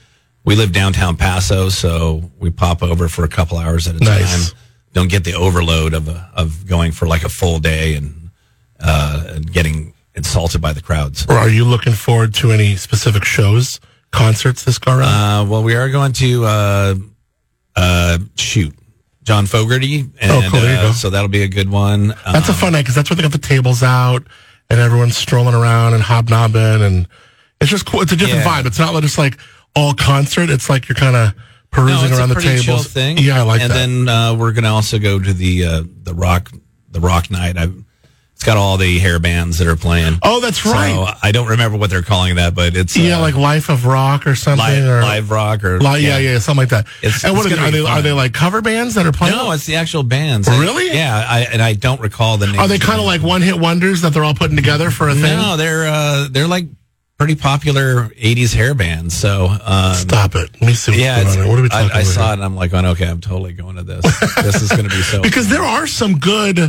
We 0.44 0.56
live 0.56 0.72
downtown 0.72 1.16
Paso, 1.16 1.70
so 1.70 2.30
we 2.40 2.50
pop 2.50 2.82
over 2.82 3.08
for 3.10 3.24
a 3.24 3.30
couple 3.30 3.58
hours 3.60 3.88
at 3.88 3.96
a 3.96 4.04
Nice. 4.04 4.50
time. 4.52 4.60
Don't 4.94 5.10
get 5.10 5.24
the 5.24 5.34
overload 5.34 5.94
of 5.94 6.08
a, 6.08 6.30
of 6.34 6.66
going 6.68 6.92
for 6.92 7.08
like 7.08 7.24
a 7.24 7.30
full 7.30 7.60
day 7.60 7.96
and 7.96 8.32
uh, 8.80 9.24
and 9.36 9.52
getting 9.52 9.94
insulted 10.16 10.62
by 10.62 10.74
the 10.74 10.82
crowds. 10.82 11.26
Or 11.30 11.36
are 11.36 11.50
you 11.50 11.64
looking 11.66 11.94
forward 11.94 12.34
to 12.36 12.52
any 12.52 12.76
specific 12.76 13.24
shows, 13.24 13.80
concerts 14.12 14.64
this 14.64 14.80
go 14.80 14.98
around? 14.98 15.04
Uh, 15.48 15.50
well, 15.50 15.64
we 15.64 15.76
are 15.76 15.90
going 15.90 16.14
to 16.14 16.46
uh, 16.46 16.96
uh, 17.76 18.18
shoot 18.36 18.74
John 19.24 19.46
Fogerty, 19.46 20.00
and 20.20 20.32
Oh, 20.32 20.42
cool. 20.50 20.60
Uh, 20.62 20.94
so 20.94 21.10
that'll 21.10 21.28
be 21.30 21.44
a 21.44 21.48
good 21.48 21.70
one. 21.70 22.14
That's 22.26 22.50
a 22.50 22.54
fun 22.54 22.74
night 22.74 22.82
because 22.82 22.96
that's 22.96 23.10
where 23.10 23.16
they 23.16 23.22
got 23.24 23.32
the 23.32 23.38
tables 23.38 23.84
out 23.84 24.24
and 24.70 24.80
everyone's 24.80 25.18
strolling 25.18 25.54
around 25.56 25.94
and 25.94 26.02
hobnobbing 26.04 26.82
and 26.82 27.08
it's 27.62 27.70
just 27.70 27.86
cool. 27.86 28.02
It's 28.02 28.12
a 28.12 28.16
different 28.16 28.46
Yeah. 28.46 28.62
vibe. 28.62 28.66
It's 28.66 28.80
not 28.80 29.00
just 29.02 29.18
like 29.18 29.38
all 29.76 29.94
concert. 29.94 30.50
It's 30.50 30.70
like 30.70 30.88
you're 30.90 30.96
kind 30.96 31.16
of 31.16 31.34
perusing 31.72 32.12
no, 32.12 32.18
around 32.18 32.30
the 32.30 32.60
chill 32.64 32.80
thing. 32.80 33.18
Yeah, 33.18 33.40
I 33.40 33.42
like 33.44 33.62
and 33.62 33.72
that. 33.72 33.76
then 33.76 34.10
uh, 34.10 34.36
we're 34.36 34.54
going 34.54 34.64
to 34.64 34.70
also 34.70 35.00
go 35.00 35.20
to 35.20 35.34
the 35.34 35.66
uh, 35.66 35.84
the 36.04 36.14
rock 36.14 36.52
the 36.90 37.00
rock 37.00 37.30
night. 37.32 37.58
I, 37.58 37.70
it's 38.34 38.46
got 38.46 38.56
all 38.56 38.78
the 38.78 39.00
hair 39.00 39.20
bands 39.20 39.58
that 39.58 39.68
are 39.68 39.76
playing. 39.76 40.18
oh, 40.24 40.40
that's 40.40 40.66
right. 40.66 40.94
So 40.94 41.14
I 41.22 41.34
don't 41.34 41.50
remember 41.50 41.78
what 41.78 41.90
they're 41.90 42.02
calling 42.02 42.36
that, 42.36 42.56
but 42.56 42.74
it's 42.74 42.96
uh, 42.98 43.02
yeah, 43.02 43.18
like 43.18 43.36
Life 43.36 43.68
of 43.68 43.86
Rock 43.86 44.26
or 44.26 44.34
something. 44.34 44.66
live, 44.66 44.88
or 44.88 45.02
live 45.02 45.30
rock 45.30 45.66
or 45.66 45.78
Li- 45.78 46.08
yeah, 46.08 46.20
yeah, 46.20 46.40
something 46.40 46.62
like 46.62 46.70
that. 46.70 46.86
It's- 47.04 47.26
and 47.26 47.36
what 47.36 47.48
it's 47.52 47.56
are, 47.60 47.70
they, 47.70 47.80
are 47.80 47.84
they? 47.84 47.86
Are 47.90 48.02
they 48.02 48.12
like 48.14 48.34
cover 48.34 48.62
bands 48.62 48.96
that 48.96 49.06
are 49.06 49.12
playing? 49.12 49.36
No, 49.36 49.52
it's 49.52 49.66
the 49.66 49.76
actual 49.76 50.04
bands. 50.04 50.48
I- 50.48 50.58
Really? 50.58 50.88
yeah, 50.88 51.22
I, 51.28 51.42
and 51.52 51.62
I 51.62 51.74
don't 51.74 52.00
recall 52.00 52.38
the 52.38 52.48
name. 52.48 52.60
are 52.62 52.70
they 52.70 52.80
kind 52.80 53.02
of 53.02 53.06
like 53.06 53.22
one 53.22 53.42
hit 53.42 53.60
wonders 53.60 54.02
that 54.04 54.14
they're 54.14 54.24
all 54.24 54.34
putting 54.34 54.56
together 54.56 54.90
for 54.90 55.10
a 55.10 55.14
thing? 55.16 55.38
No, 55.38 55.58
they're 55.58 55.86
uh, 55.88 56.28
they're 56.32 56.48
like 56.48 56.68
pretty 57.20 57.36
popular 57.36 58.06
'80s 58.10 58.56
hair 58.56 58.74
bands. 58.74 59.16
So 59.16 59.48
um, 59.64 59.94
Stop 59.94 60.36
it. 60.36 60.50
Let 60.54 60.62
me 60.62 60.74
see 60.74 60.92
what's 60.92 61.02
yeah, 61.02 61.24
going 61.24 61.40
on. 61.42 61.48
What 61.50 61.60
are 61.60 61.62
we 61.62 61.70
talking 61.70 61.92
I, 61.92 61.98
I 61.98 62.02
about? 62.02 62.06
saw 62.06 62.22
here? 62.24 62.30
it 62.30 62.34
and 62.36 62.44
I'm 62.44 62.56
like, 62.56 62.72
going, 62.72 62.86
okay, 62.86 63.08
I'm 63.08 63.22
totally 63.22 63.54
going 63.54 63.76
to 63.76 63.84
this. 63.84 64.04
this 64.36 64.62
is 64.62 64.70
going 64.70 64.86
to 64.90 64.90
be 64.90 65.02
so. 65.02 65.22
Because 65.30 65.50
there 65.50 65.64
are 65.64 65.86
some 65.86 66.18
good. 66.18 66.60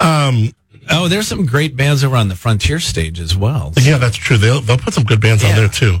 Um, 0.00 0.52
oh, 0.90 1.08
there's 1.08 1.26
some 1.26 1.46
great 1.46 1.76
bands 1.76 2.04
over 2.04 2.16
on 2.16 2.28
the 2.28 2.36
Frontier 2.36 2.78
stage 2.78 3.18
as 3.18 3.36
well. 3.36 3.72
Yeah, 3.80 3.98
that's 3.98 4.16
true. 4.16 4.36
They'll 4.36 4.60
they'll 4.60 4.78
put 4.78 4.94
some 4.94 5.04
good 5.04 5.20
bands 5.20 5.42
on 5.44 5.54
there 5.56 5.68
too. 5.68 5.98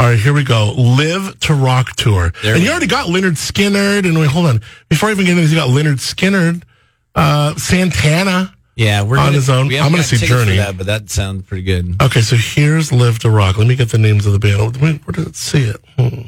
All 0.00 0.08
right, 0.08 0.18
here 0.18 0.32
we 0.32 0.42
go. 0.44 0.72
Live 0.76 1.38
to 1.40 1.54
Rock 1.54 1.94
tour, 1.96 2.32
There 2.42 2.54
and 2.54 2.62
you 2.62 2.68
go. 2.68 2.72
already 2.72 2.86
got 2.88 3.06
Lynyrd 3.06 3.36
Skynyrd. 3.36 4.04
And 4.06 4.18
wait, 4.18 4.30
hold 4.30 4.46
on. 4.46 4.60
Before 4.88 5.08
I 5.08 5.12
even 5.12 5.24
get 5.26 5.32
into 5.32 5.42
this, 5.42 5.50
you 5.52 5.56
got 5.56 5.68
Lynyrd 5.68 5.98
Skynyrd, 6.00 6.62
uh, 7.14 7.54
Santana. 7.54 8.52
Yeah, 8.74 9.02
we're 9.02 9.18
On 9.18 9.26
gonna, 9.26 9.32
his 9.36 9.50
own. 9.50 9.66
I'm 9.74 9.90
gonna 9.90 10.02
see 10.02 10.16
Journey. 10.16 10.56
that, 10.56 10.76
but 10.78 10.86
that 10.86 11.10
sounds 11.10 11.42
pretty 11.46 11.62
good. 11.62 12.00
Okay, 12.02 12.22
so 12.22 12.36
here's 12.36 12.90
Live 12.90 13.18
to 13.20 13.30
Rock. 13.30 13.58
Let 13.58 13.66
me 13.66 13.76
get 13.76 13.90
the 13.90 13.98
names 13.98 14.24
of 14.24 14.32
the 14.32 14.38
band. 14.38 14.78
Wait, 14.78 15.06
where 15.06 15.12
did 15.12 15.26
it 15.28 15.36
see 15.36 15.64
it? 15.64 15.76
Hmm. 15.98 16.20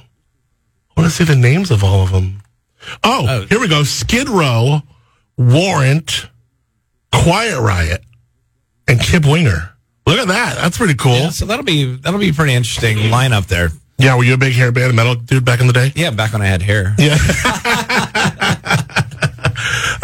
I 0.97 1.01
want 1.01 1.11
to 1.11 1.11
see 1.11 1.25
the 1.25 1.37
names 1.37 1.71
of 1.71 1.83
all 1.83 2.03
of 2.03 2.13
them. 2.13 2.43
Oh, 3.03 3.27
Oh. 3.29 3.47
here 3.49 3.59
we 3.59 3.67
go. 3.69 3.83
Skid 3.83 4.29
Row, 4.29 4.83
Warrant, 5.39 6.29
Quiet 7.13 7.59
Riot, 7.61 8.05
and 8.87 9.01
Kip 9.01 9.25
Winger. 9.25 9.71
Look 10.07 10.19
at 10.19 10.29
that. 10.29 10.57
That's 10.57 10.77
pretty 10.77 10.95
cool. 10.95 11.13
Yeah, 11.17 11.31
so 11.31 11.47
that'll 11.47 11.65
be 11.65 11.97
that'll 11.97 12.21
be 12.21 12.29
a 12.29 12.35
pretty 12.35 12.53
interesting 12.53 12.99
lineup 13.11 13.47
there. 13.47 13.71
Yeah, 13.97 14.17
were 14.17 14.25
you 14.25 14.35
a 14.35 14.37
big 14.39 14.53
hair 14.53 14.71
band 14.71 14.95
metal 14.95 15.15
dude 15.15 15.45
back 15.47 15.61
in 15.61 15.67
the 15.67 15.73
day? 15.73 15.93
Yeah, 15.95 16.11
back 16.11 16.33
when 16.35 16.43
I 16.43 16.47
had 16.47 16.61
hair. 16.61 16.95
Yeah. 16.99 17.17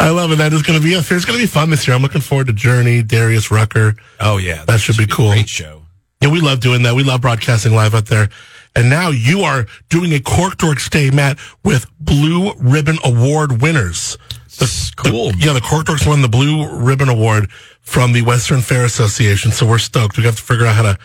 I 0.01 0.09
love 0.09 0.31
it. 0.31 0.37
That 0.37 0.51
is 0.53 0.63
going 0.63 0.79
to 0.79 0.83
be 0.83 0.93
a 0.95 0.99
It's 0.99 1.09
going 1.09 1.37
to 1.37 1.43
be 1.43 1.45
fun 1.47 1.69
this 1.69 1.87
year. 1.87 1.95
I'm 1.95 2.01
looking 2.01 2.21
forward 2.21 2.47
to 2.47 2.53
Journey, 2.53 3.03
Darius 3.03 3.51
Rucker. 3.51 3.95
Oh 4.19 4.37
yeah, 4.37 4.65
That 4.65 4.79
should 4.79 4.97
be 4.97 5.03
a 5.03 5.07
cool. 5.07 5.31
Great 5.31 5.47
show. 5.49 5.83
Yeah, 6.21 6.29
we 6.29 6.39
love 6.39 6.59
doing 6.59 6.83
that. 6.83 6.95
We 6.95 7.03
love 7.03 7.21
broadcasting 7.21 7.73
live 7.73 7.93
out 7.95 8.05
there. 8.07 8.29
And 8.75 8.89
now 8.89 9.09
you 9.09 9.41
are 9.41 9.65
doing 9.89 10.13
a 10.13 10.19
Cork 10.19 10.57
Dork 10.57 10.79
Stay, 10.79 11.09
Matt, 11.11 11.37
with 11.63 11.85
Blue 11.99 12.53
Ribbon 12.55 12.97
Award 13.03 13.61
winners. 13.61 14.17
The, 14.57 14.91
Cool. 14.95 15.31
the- 15.31 15.37
yeah, 15.39 15.53
the 15.53 15.61
Cork 15.61 15.85
Dorks 15.87 16.07
won 16.07 16.21
the 16.21 16.29
Blue 16.29 16.67
Ribbon 16.69 17.09
Award 17.09 17.51
from 17.81 18.13
the 18.13 18.21
Western 18.21 18.61
Fair 18.61 18.85
Association. 18.85 19.51
So 19.51 19.65
we're 19.67 19.77
stoked. 19.79 20.17
We 20.17 20.23
have 20.23 20.35
to 20.37 20.41
figure 20.41 20.65
out 20.65 20.75
how 20.75 20.83
to 20.83 20.97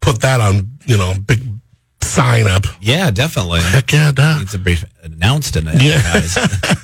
put 0.00 0.20
that 0.20 0.40
on, 0.40 0.78
you 0.86 0.96
know, 0.96 1.14
big 1.26 1.40
sign 2.02 2.46
up. 2.46 2.64
Yeah, 2.80 3.10
definitely. 3.10 3.60
Heck 3.60 3.92
yeah, 3.92 4.12
duh. 4.12 4.38
Needs 4.38 4.52
to 4.52 4.58
be 4.58 4.76
announced 5.02 5.56
in 5.56 5.66
it. 5.68 5.82
Yeah. 5.82 6.20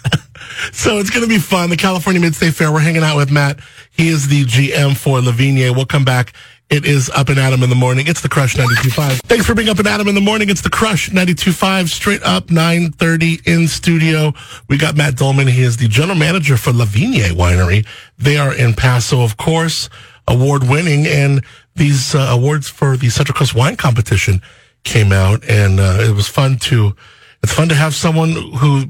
So 0.72 0.98
it's 0.98 1.10
going 1.10 1.22
to 1.22 1.28
be 1.28 1.38
fun. 1.38 1.70
The 1.70 1.76
California 1.76 2.20
Mid-State 2.20 2.54
Fair. 2.54 2.72
We're 2.72 2.80
hanging 2.80 3.02
out 3.02 3.16
with 3.16 3.30
Matt. 3.30 3.60
He 3.90 4.08
is 4.08 4.28
the 4.28 4.44
GM 4.44 4.96
for 4.96 5.18
LeVigne. 5.18 5.74
We'll 5.74 5.86
come 5.86 6.04
back. 6.04 6.32
It 6.70 6.86
is 6.86 7.10
Up 7.10 7.28
and 7.28 7.38
Adam 7.38 7.62
in 7.62 7.68
the 7.68 7.76
morning. 7.76 8.06
It's 8.08 8.22
the 8.22 8.28
Crush 8.28 8.56
92.5. 8.56 9.20
Thanks 9.22 9.46
for 9.46 9.54
being 9.54 9.68
Up 9.68 9.78
and 9.78 9.86
Adam 9.86 10.08
in 10.08 10.14
the 10.14 10.20
morning. 10.20 10.48
It's 10.48 10.62
the 10.62 10.70
Crush 10.70 11.10
92.5. 11.10 11.88
Straight 11.88 12.22
up 12.22 12.46
9.30 12.46 13.46
in 13.46 13.68
studio. 13.68 14.32
We 14.68 14.78
got 14.78 14.96
Matt 14.96 15.16
Dolman. 15.16 15.46
He 15.46 15.62
is 15.62 15.76
the 15.76 15.88
general 15.88 16.16
manager 16.16 16.56
for 16.56 16.72
LeVigne 16.72 17.32
Winery. 17.32 17.86
They 18.18 18.38
are 18.38 18.54
in 18.54 18.72
Paso, 18.74 19.22
of 19.22 19.36
course, 19.36 19.90
award 20.26 20.64
winning. 20.68 21.06
And 21.06 21.44
these 21.76 22.14
uh, 22.14 22.28
awards 22.30 22.68
for 22.68 22.96
the 22.96 23.10
Central 23.10 23.36
Coast 23.36 23.54
Wine 23.54 23.76
Competition 23.76 24.40
came 24.84 25.12
out. 25.12 25.44
And 25.48 25.78
uh, 25.78 25.98
it 26.00 26.14
was 26.14 26.28
fun 26.28 26.56
to, 26.60 26.96
it's 27.42 27.52
fun 27.52 27.68
to 27.68 27.74
have 27.74 27.94
someone 27.94 28.30
who 28.32 28.86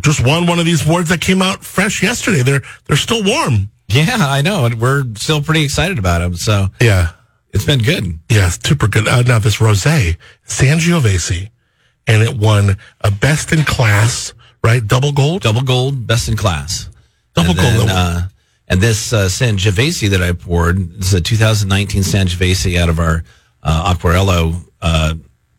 just 0.00 0.24
won 0.24 0.46
one 0.46 0.58
of 0.58 0.64
these 0.64 0.86
awards 0.86 1.08
that 1.10 1.20
came 1.20 1.42
out 1.42 1.64
fresh 1.64 2.02
yesterday. 2.02 2.42
They're, 2.42 2.62
they're 2.86 2.96
still 2.96 3.22
warm. 3.24 3.70
yeah, 3.88 4.16
I 4.20 4.40
know. 4.42 4.64
And 4.64 4.80
we're 4.80 5.04
still 5.16 5.42
pretty 5.42 5.64
excited 5.64 5.98
about 5.98 6.20
them. 6.20 6.34
So 6.36 6.68
Yeah. 6.80 7.10
it's 7.52 7.64
been 7.64 7.80
good. 7.82 8.18
Yeah, 8.30 8.48
super 8.48 8.88
good. 8.88 9.06
Uh, 9.06 9.22
now 9.22 9.38
this 9.38 9.56
rosé, 9.58 10.16
Sangiovese, 10.46 11.50
and 12.06 12.22
it 12.22 12.36
won 12.36 12.76
a 13.02 13.10
best 13.10 13.52
in 13.52 13.64
class, 13.64 14.32
right? 14.64 14.84
Double 14.86 15.12
gold. 15.12 15.42
Double 15.42 15.62
gold, 15.62 16.06
best 16.06 16.28
in 16.28 16.36
class. 16.36 16.88
Double 17.34 17.50
and 17.50 17.58
gold. 17.58 17.88
then, 17.88 17.96
uh, 17.96 18.28
and 18.68 18.80
this 18.80 19.12
uh, 19.12 19.26
Sangiovese 19.26 20.08
that 20.10 20.22
I 20.22 20.32
poured 20.32 20.98
is 21.00 21.12
a 21.14 21.20
2019 21.20 22.02
Sangiovese 22.02 22.78
out 22.78 22.88
of 22.88 22.98
our 22.98 23.22
uh, 23.62 23.92
Aquarello 23.94 24.54
uh, 24.80 25.14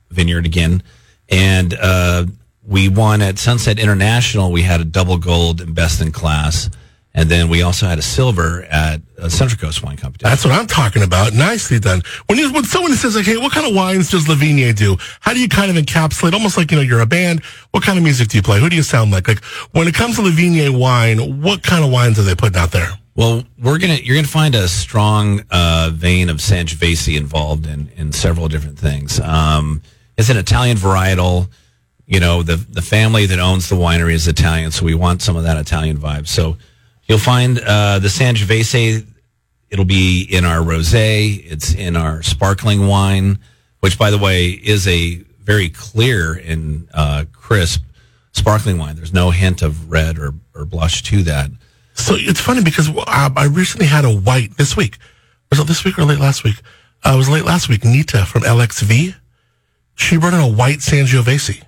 vineyard 0.10 0.46
again. 0.46 0.82
And 1.30 1.74
uh, 1.80 2.26
we 2.66 2.90
won 2.90 3.22
at 3.22 3.38
Sunset 3.38 3.80
International. 3.80 4.52
We 4.52 4.62
had 4.62 4.82
a 4.82 4.86
double 4.86 5.18
gold 5.18 5.62
and 5.62 5.76
best 5.76 6.02
in 6.02 6.12
class. 6.12 6.70
And 7.16 7.30
then 7.30 7.48
we 7.48 7.62
also 7.62 7.86
had 7.86 8.00
a 8.00 8.02
silver 8.02 8.64
at 8.64 9.00
uh, 9.20 9.30
Central 9.30 9.60
Coast 9.60 9.84
Wine 9.84 9.98
Competition. 9.98 10.32
That's 10.32 10.44
what 10.44 10.54
I'm 10.54 10.66
talking 10.66 11.04
about. 11.04 11.34
Nicely 11.34 11.78
done. 11.78 12.02
When 12.26 12.40
you 12.40 12.52
when 12.52 12.64
someone 12.64 12.92
says 12.96 13.16
like, 13.16 13.26
"Hey, 13.26 13.38
what 13.38 13.52
kind 13.52 13.68
of 13.68 13.76
wines 13.76 14.10
does 14.10 14.26
LeVigne 14.26 14.76
do?" 14.76 14.98
How 15.20 15.32
do 15.34 15.40
you 15.40 15.48
kind 15.48 15.70
of 15.70 15.78
encapsulate, 15.78 16.34
almost 16.34 16.58
like 16.58 16.72
you 16.72 16.78
know 16.78 16.82
you're 16.82 17.02
a 17.02 17.06
band? 17.06 17.44
What 17.70 17.84
kind 17.84 18.00
of 18.00 18.04
music 18.04 18.30
do 18.30 18.38
you 18.38 18.42
play? 18.42 18.60
Who 18.60 18.68
do 18.68 18.76
you 18.76 18.82
sound 18.82 19.12
like? 19.12 19.28
Like 19.28 19.44
when 19.74 19.88
it 19.88 19.94
comes 19.94 20.16
to 20.16 20.24
LeVigne 20.24 20.76
wine, 20.80 21.40
what 21.40 21.62
kind 21.62 21.86
of 21.86 21.92
wines 21.92 22.18
are 22.18 22.24
they 22.24 22.34
putting 22.34 22.58
out 22.60 22.72
there? 22.72 22.90
Well, 23.16 23.44
we're 23.62 23.78
gonna 23.78 24.00
you're 24.02 24.16
gonna 24.16 24.28
find 24.28 24.56
a 24.56 24.68
strong 24.68 25.44
uh, 25.52 25.92
vein 25.94 26.32
of 26.32 26.38
Sangiovese 26.38 27.16
involved 27.16 27.68
in 27.68 27.92
in 27.96 28.12
several 28.12 28.48
different 28.48 28.80
things. 28.80 29.20
Um, 29.20 29.84
it's 30.18 30.30
an 30.30 30.38
Italian 30.38 30.78
varietal. 30.78 31.48
You 32.06 32.20
know, 32.20 32.44
the 32.44 32.58
the 32.58 32.82
family 32.82 33.26
that 33.26 33.40
owns 33.40 33.70
the 33.70 33.76
winery 33.76 34.14
is 34.14 34.28
Italian, 34.28 34.72
so 34.72 34.86
we 34.86 34.94
want 34.94 35.22
some 35.22 35.36
of 35.36 35.44
that 35.44 35.58
Italian 35.58 35.98
vibe. 35.98 36.28
So 36.28 36.58
you'll 37.06 37.18
find 37.18 37.60
uh, 37.60 38.00
the 38.00 38.10
Sangiovese. 38.10 39.06
It'll 39.70 39.86
be 39.86 40.28
in 40.30 40.46
our 40.46 40.60
rosé. 40.60 41.44
It's 41.50 41.74
in 41.74 41.96
our 41.96 42.22
sparkling 42.22 42.88
wine, 42.88 43.40
which, 43.80 43.98
by 43.98 44.12
the 44.12 44.18
way, 44.18 44.50
is 44.50 44.88
a 44.88 45.24
very 45.42 45.70
clear 45.70 46.34
and 46.34 46.88
uh, 46.94 47.26
crisp 47.32 47.84
sparkling 48.34 48.78
wine. 48.78 48.96
There's 48.96 49.14
no 49.14 49.32
hint 49.32 49.62
of 49.62 49.92
red 49.92 50.20
or, 50.20 50.34
or 50.54 50.66
blush 50.66 51.04
to 51.04 51.24
that. 51.24 51.52
So 51.94 52.16
it's 52.18 52.40
funny 52.42 52.64
because 52.64 52.90
uh, 52.90 53.30
I 53.36 53.46
recently 53.46 53.88
had 53.88 54.06
a 54.06 54.14
white 54.14 54.58
this 54.58 54.76
week. 54.76 54.98
Was 55.50 55.60
it 55.60 55.68
this 55.68 55.84
week 55.86 55.98
or 56.00 56.04
late 56.04 56.20
last 56.20 56.44
week? 56.44 56.56
Uh, 57.04 57.12
it 57.14 57.18
was 57.18 57.30
late 57.30 57.46
last 57.46 57.70
week. 57.70 57.82
Neeta 57.82 58.26
from 58.26 58.42
LXV. 58.42 59.16
She 59.96 60.18
brought 60.18 60.34
in 60.34 60.40
a 60.40 60.48
white 60.48 60.80
Sangiovese. 60.80 61.64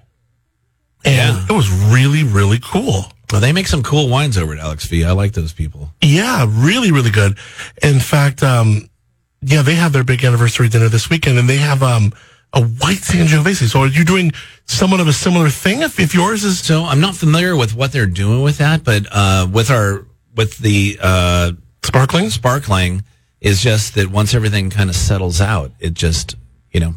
And 1.06 1.38
Yeah. 1.38 1.46
it 1.50 1.54
was 1.54 1.70
really, 1.70 2.24
really 2.24 2.60
cool. 2.62 3.12
Well, 3.32 3.42
they 3.42 3.52
make 3.54 3.68
some 3.68 3.84
cool 3.84 4.10
wines 4.10 4.38
over 4.38 4.54
at 4.54 4.60
LXV. 4.60 5.06
I 5.06 5.12
like 5.12 5.34
those 5.34 5.54
people. 5.54 5.92
Yeah, 6.02 6.46
really, 6.50 6.92
really 6.92 7.12
good. 7.12 7.38
In 7.82 8.00
fact, 8.00 8.44
um, 8.44 8.90
yeah, 9.42 9.62
they 9.62 9.76
have 9.76 9.94
their 9.94 10.04
big 10.04 10.24
anniversary 10.24 10.70
dinner 10.70 10.90
this 10.90 11.10
weekend 11.10 11.38
and 11.38 11.48
they 11.50 11.58
have, 11.58 11.82
um, 11.84 12.14
a 12.54 12.62
white 12.64 13.00
Sangiovese. 13.00 13.70
So 13.70 13.82
are 13.82 13.88
you 13.88 14.06
doing 14.06 14.32
somewhat 14.66 15.02
of 15.02 15.08
a 15.10 15.14
similar 15.14 15.50
thing 15.50 15.82
if, 15.82 16.00
if 16.00 16.14
yours 16.14 16.44
is, 16.46 16.60
So 16.60 16.86
I'm 16.86 17.02
not 17.02 17.14
familiar 17.16 17.56
with 17.56 17.76
what 17.76 17.92
they're 17.92 18.06
doing 18.06 18.44
with 18.44 18.60
that, 18.60 18.84
but 18.86 19.06
uh, 19.12 19.48
with 19.52 19.70
our 19.70 20.06
with 20.36 20.58
the 20.60 20.98
uh, 21.02 21.52
sparkling? 21.84 22.30
sparkling 22.30 23.04
is 23.42 23.62
just 23.62 23.96
that 23.96 24.08
once 24.08 24.34
everything 24.34 24.70
kind 24.70 24.90
of 24.90 24.96
settles 24.96 25.42
out, 25.42 25.72
it 25.80 25.94
just 25.96 26.36
you 26.72 26.80
know 26.80 26.96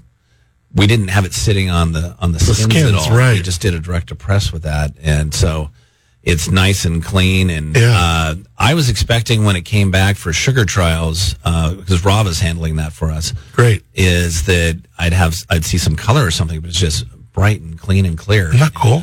we 0.75 0.87
didn't 0.87 1.09
have 1.09 1.25
it 1.25 1.33
sitting 1.33 1.71
on 1.71 1.93
the 1.93 2.15
on 2.21 2.33
the, 2.33 2.41
skins, 2.41 2.63
skins, 2.65 2.93
at 2.93 2.95
all. 2.95 3.17
right. 3.17 3.37
We 3.37 3.43
just 3.43 3.61
did 3.61 3.75
a 3.75 3.81
direct 3.81 4.09
to 4.09 4.15
press 4.15 4.53
with 4.53 4.63
that, 4.63 4.93
and 5.03 5.33
so 5.35 5.71
it's 6.23 6.51
nice 6.51 6.85
and 6.85 7.03
clean. 7.03 7.49
And 7.51 7.75
Yeah. 7.77 7.95
uh, 7.97 8.35
I 8.59 8.75
was 8.75 8.89
expecting 8.91 9.45
when 9.45 9.57
it 9.57 9.65
came 9.65 9.91
back 9.91 10.17
for 10.17 10.33
sugar 10.33 10.65
trials 10.65 11.35
uh, 11.45 11.75
because 11.75 12.05
is 12.27 12.41
handling 12.41 12.77
that 12.77 12.93
for 12.93 13.11
us. 13.11 13.33
Great. 13.53 13.83
Is 13.95 14.45
that 14.45 14.81
I'd 14.99 15.13
have 15.15 15.35
I'd 15.49 15.65
see 15.65 15.79
some 15.79 15.97
color 15.97 16.25
or 16.25 16.31
something, 16.31 16.61
but 16.61 16.69
it's 16.71 16.79
just 16.79 17.05
bright 17.33 17.61
and 17.61 17.79
clean 17.79 18.05
and 18.05 18.19
clear 18.19 18.49
Isn't 18.49 18.61
that 18.61 18.75
cool? 18.75 19.03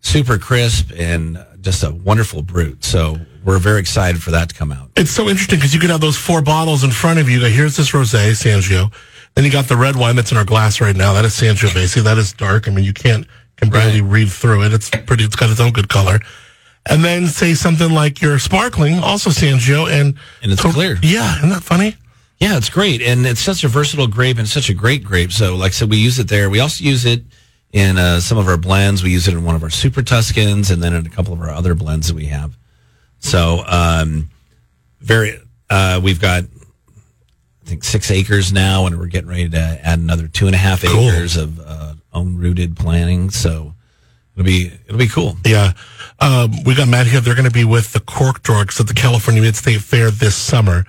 super 0.00 0.36
crisp 0.36 0.90
and 0.96 1.42
just 1.60 1.84
a 1.84 1.90
wonderful 1.90 2.42
brut. 2.42 2.82
So 2.84 3.18
we're 3.44 3.58
very 3.58 3.80
excited 3.80 4.20
for 4.22 4.32
that 4.32 4.48
to 4.48 4.54
come 4.54 4.72
out. 4.72 4.90
It's 4.96 5.12
so 5.12 5.28
interesting 5.28 5.58
because 5.58 5.72
you 5.72 5.80
could 5.80 5.90
have 5.90 6.00
those 6.00 6.16
four 6.16 6.42
bottles 6.42 6.82
in 6.84 6.90
front 6.90 7.18
of 7.20 7.28
you. 7.30 7.40
Here's 7.44 7.76
this 7.76 7.92
rosé, 7.92 8.32
Sangio. 8.32 8.92
Then 9.34 9.44
you 9.44 9.50
got 9.50 9.66
the 9.66 9.76
red 9.76 9.96
wine 9.96 10.16
that's 10.16 10.30
in 10.30 10.36
our 10.36 10.44
glass 10.44 10.80
right 10.80 10.94
now. 10.94 11.12
That 11.14 11.24
is 11.24 11.32
Sangiovese. 11.32 12.02
That 12.02 12.18
is 12.18 12.32
dark. 12.32 12.68
I 12.68 12.70
mean, 12.70 12.84
you 12.84 12.92
can't 12.92 13.26
can 13.56 13.70
barely 13.70 14.00
read 14.00 14.30
through 14.30 14.64
it. 14.64 14.72
It's 14.72 14.90
pretty. 14.90 15.24
It's 15.24 15.36
got 15.36 15.50
its 15.50 15.60
own 15.60 15.72
good 15.72 15.88
color. 15.88 16.20
And 16.86 17.04
then 17.04 17.28
say 17.28 17.54
something 17.54 17.92
like 17.92 18.20
your 18.20 18.38
sparkling, 18.40 18.98
also 18.98 19.30
Sangio, 19.30 19.88
and 19.88 20.16
And 20.42 20.52
it's 20.52 20.62
clear. 20.62 20.98
Yeah, 21.02 21.36
isn't 21.38 21.50
that 21.50 21.62
funny? 21.62 21.96
Yeah, 22.40 22.56
it's 22.56 22.68
great. 22.68 23.00
And 23.02 23.24
it's 23.24 23.40
such 23.40 23.62
a 23.62 23.68
versatile 23.68 24.08
grape 24.08 24.36
and 24.36 24.48
such 24.48 24.68
a 24.68 24.74
great 24.74 25.04
grape. 25.04 25.30
So 25.30 25.54
like 25.54 25.68
I 25.68 25.72
said, 25.72 25.90
we 25.90 25.98
use 25.98 26.18
it 26.18 26.26
there. 26.26 26.50
We 26.50 26.58
also 26.58 26.82
use 26.82 27.04
it 27.04 27.22
in 27.72 27.98
uh, 27.98 28.18
some 28.18 28.36
of 28.36 28.48
our 28.48 28.56
blends. 28.56 29.04
We 29.04 29.10
use 29.10 29.28
it 29.28 29.34
in 29.34 29.44
one 29.44 29.54
of 29.54 29.62
our 29.62 29.70
super 29.70 30.02
Tuscans 30.02 30.72
and 30.72 30.82
then 30.82 30.92
in 30.92 31.06
a 31.06 31.08
couple 31.08 31.32
of 31.32 31.40
our 31.40 31.50
other 31.50 31.76
blends 31.76 32.08
that 32.08 32.16
we 32.16 32.26
have. 32.26 32.58
So, 33.20 33.62
um, 33.68 34.30
very, 34.98 35.40
uh, 35.70 36.00
we've 36.02 36.20
got, 36.20 36.42
six 37.92 38.10
acres 38.10 38.52
now 38.52 38.86
and 38.86 38.98
we're 38.98 39.06
getting 39.06 39.28
ready 39.28 39.48
to 39.50 39.58
add 39.82 39.98
another 39.98 40.26
two 40.26 40.46
and 40.46 40.54
a 40.54 40.58
half 40.58 40.82
Cool. 40.82 41.08
acres 41.10 41.36
of, 41.36 41.60
uh, 41.60 41.94
own 42.14 42.36
rooted 42.38 42.74
planting. 42.74 43.28
So 43.30 43.74
it'll 44.34 44.46
be, 44.46 44.72
it'll 44.86 44.98
be 44.98 45.08
cool. 45.08 45.36
Yeah. 45.44 45.72
Um, 46.18 46.52
we 46.64 46.74
got 46.74 46.88
Matt 46.88 47.06
here. 47.06 47.20
They're 47.20 47.34
going 47.34 47.48
to 47.48 47.50
be 47.52 47.64
with 47.64 47.92
the 47.92 48.00
Cork 48.00 48.42
Dorks 48.42 48.80
at 48.80 48.86
the 48.86 48.94
California 48.94 49.42
Mid 49.42 49.56
State 49.56 49.82
Fair 49.82 50.10
this 50.10 50.34
summer. 50.34 50.84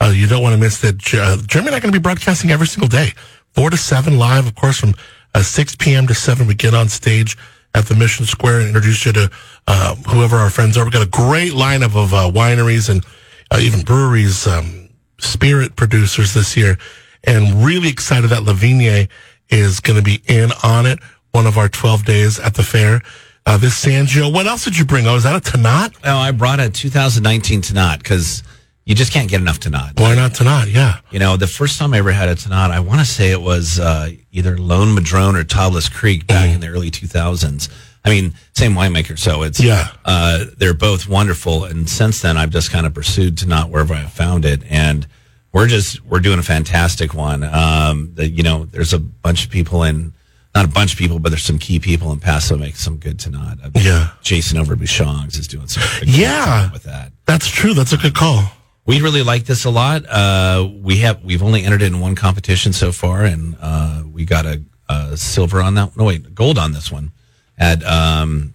Uh, 0.00 0.12
you 0.14 0.26
don't 0.26 0.42
want 0.42 0.54
to 0.54 0.60
miss 0.60 0.80
that. 0.80 0.96
Uh, 1.14 1.36
Jeremy 1.46 1.68
and 1.68 1.74
I 1.74 1.78
are 1.78 1.80
going 1.80 1.92
to 1.92 1.98
be 1.98 2.02
broadcasting 2.02 2.50
every 2.50 2.66
single 2.66 2.88
day, 2.88 3.12
four 3.52 3.70
to 3.70 3.76
seven 3.76 4.18
live, 4.18 4.46
of 4.46 4.54
course, 4.54 4.78
from 4.78 4.94
uh, 5.34 5.42
6 5.42 5.76
p.m. 5.76 6.06
to 6.06 6.14
7. 6.14 6.46
We 6.46 6.54
get 6.54 6.74
on 6.74 6.88
stage 6.88 7.36
at 7.74 7.86
the 7.86 7.94
Mission 7.94 8.24
Square 8.26 8.60
and 8.60 8.68
introduce 8.68 9.04
you 9.04 9.12
to 9.12 9.30
uh, 9.66 9.94
whoever 10.08 10.36
our 10.36 10.50
friends 10.50 10.76
are. 10.78 10.84
We've 10.84 10.92
got 10.92 11.06
a 11.06 11.10
great 11.10 11.52
lineup 11.52 11.94
of 11.96 12.14
uh, 12.14 12.30
wineries 12.30 12.88
and 12.88 13.04
uh, 13.50 13.58
even 13.60 13.82
breweries, 13.82 14.46
um, 14.46 14.85
spirit 15.18 15.76
producers 15.76 16.34
this 16.34 16.56
year. 16.56 16.78
And 17.24 17.64
really 17.64 17.88
excited 17.88 18.30
that 18.30 18.42
LeVigne 18.42 19.08
is 19.48 19.80
going 19.80 19.96
to 19.98 20.02
be 20.02 20.22
in 20.26 20.50
on 20.62 20.86
it, 20.86 20.98
one 21.32 21.46
of 21.46 21.58
our 21.58 21.68
12 21.68 22.04
days 22.04 22.38
at 22.38 22.54
the 22.54 22.62
fair. 22.62 23.02
Uh, 23.44 23.56
this 23.56 23.84
Sangio. 23.84 24.32
What 24.32 24.46
else 24.46 24.64
did 24.64 24.76
you 24.76 24.84
bring? 24.84 25.06
Oh, 25.06 25.14
is 25.14 25.22
that 25.22 25.36
a 25.36 25.50
Tannat? 25.50 25.94
Oh, 26.04 26.16
I 26.16 26.32
brought 26.32 26.58
a 26.58 26.68
2019 26.68 27.62
Tannat 27.62 27.98
because 27.98 28.42
you 28.84 28.94
just 28.94 29.12
can't 29.12 29.30
get 29.30 29.40
enough 29.40 29.60
Tannat. 29.60 30.00
Why 30.00 30.16
not 30.16 30.32
Tannat? 30.32 30.72
Yeah. 30.72 30.98
You 31.10 31.20
know, 31.20 31.36
the 31.36 31.46
first 31.46 31.78
time 31.78 31.94
I 31.94 31.98
ever 31.98 32.10
had 32.10 32.28
a 32.28 32.34
Tannat, 32.34 32.70
I 32.70 32.80
want 32.80 33.00
to 33.00 33.06
say 33.06 33.30
it 33.30 33.40
was 33.40 33.78
uh, 33.78 34.10
either 34.32 34.58
Lone 34.58 34.94
Madrone 34.94 35.36
or 35.36 35.44
Tablas 35.44 35.92
Creek 35.92 36.26
back 36.26 36.52
in 36.52 36.60
the 36.60 36.68
early 36.68 36.90
2000s. 36.90 37.68
I 38.06 38.10
mean, 38.10 38.34
same 38.54 38.74
winemaker, 38.74 39.18
so 39.18 39.42
it's 39.42 39.60
Yeah. 39.60 39.88
Uh, 40.04 40.44
they're 40.56 40.74
both 40.74 41.08
wonderful, 41.08 41.64
and 41.64 41.90
since 41.90 42.22
then 42.22 42.36
I've 42.36 42.50
just 42.50 42.70
kind 42.70 42.86
of 42.86 42.94
pursued 42.94 43.36
Tannat 43.36 43.68
wherever 43.68 43.92
I 43.94 44.04
found 44.04 44.44
it, 44.44 44.62
and 44.70 45.06
we're 45.52 45.66
just 45.66 46.04
we're 46.04 46.20
doing 46.20 46.38
a 46.38 46.42
fantastic 46.44 47.14
one. 47.14 47.42
Um, 47.42 48.12
that 48.14 48.28
you 48.30 48.42
know, 48.44 48.64
there's 48.66 48.92
a 48.92 48.98
bunch 49.00 49.44
of 49.44 49.50
people 49.50 49.82
in. 49.82 50.12
Not 50.54 50.64
a 50.64 50.68
bunch 50.68 50.92
of 50.94 50.98
people, 50.98 51.18
but 51.18 51.28
there's 51.28 51.42
some 51.42 51.58
key 51.58 51.78
people 51.80 52.12
in 52.12 52.18
Paso 52.18 52.56
make 52.56 52.76
some 52.76 52.96
good 52.96 53.18
Tannat. 53.18 53.62
Uh, 53.62 53.70
Yeah. 53.74 54.08
Jason 54.22 54.56
over 54.56 54.72
at 54.72 54.78
Bouchon's 54.78 55.36
is 55.36 55.46
doing 55.46 55.66
some 55.68 55.82
good 56.00 56.08
Yeah. 56.08 56.72
With 56.72 56.84
that. 56.84 57.12
That's 57.26 57.46
true. 57.48 57.74
That's 57.74 57.92
a 57.92 57.98
good 57.98 58.14
call. 58.14 58.50
We 58.86 59.02
really 59.02 59.22
like 59.22 59.44
this 59.44 59.66
a 59.66 59.70
lot. 59.70 60.06
Uh, 60.08 60.66
we 60.80 60.98
have 60.98 61.22
we've 61.24 61.42
only 61.42 61.62
entered 61.64 61.82
it 61.82 61.86
in 61.86 62.00
one 62.00 62.14
competition 62.14 62.72
so 62.72 62.90
far, 62.92 63.24
and 63.24 63.54
uh, 63.60 64.04
we 64.10 64.24
got 64.24 64.46
a, 64.46 64.62
a 64.88 65.16
silver 65.18 65.60
on 65.60 65.74
that. 65.74 65.94
No, 65.96 66.04
wait, 66.04 66.34
gold 66.34 66.56
on 66.56 66.72
this 66.72 66.90
one 66.90 67.10
at 67.58 67.84
um, 67.84 68.54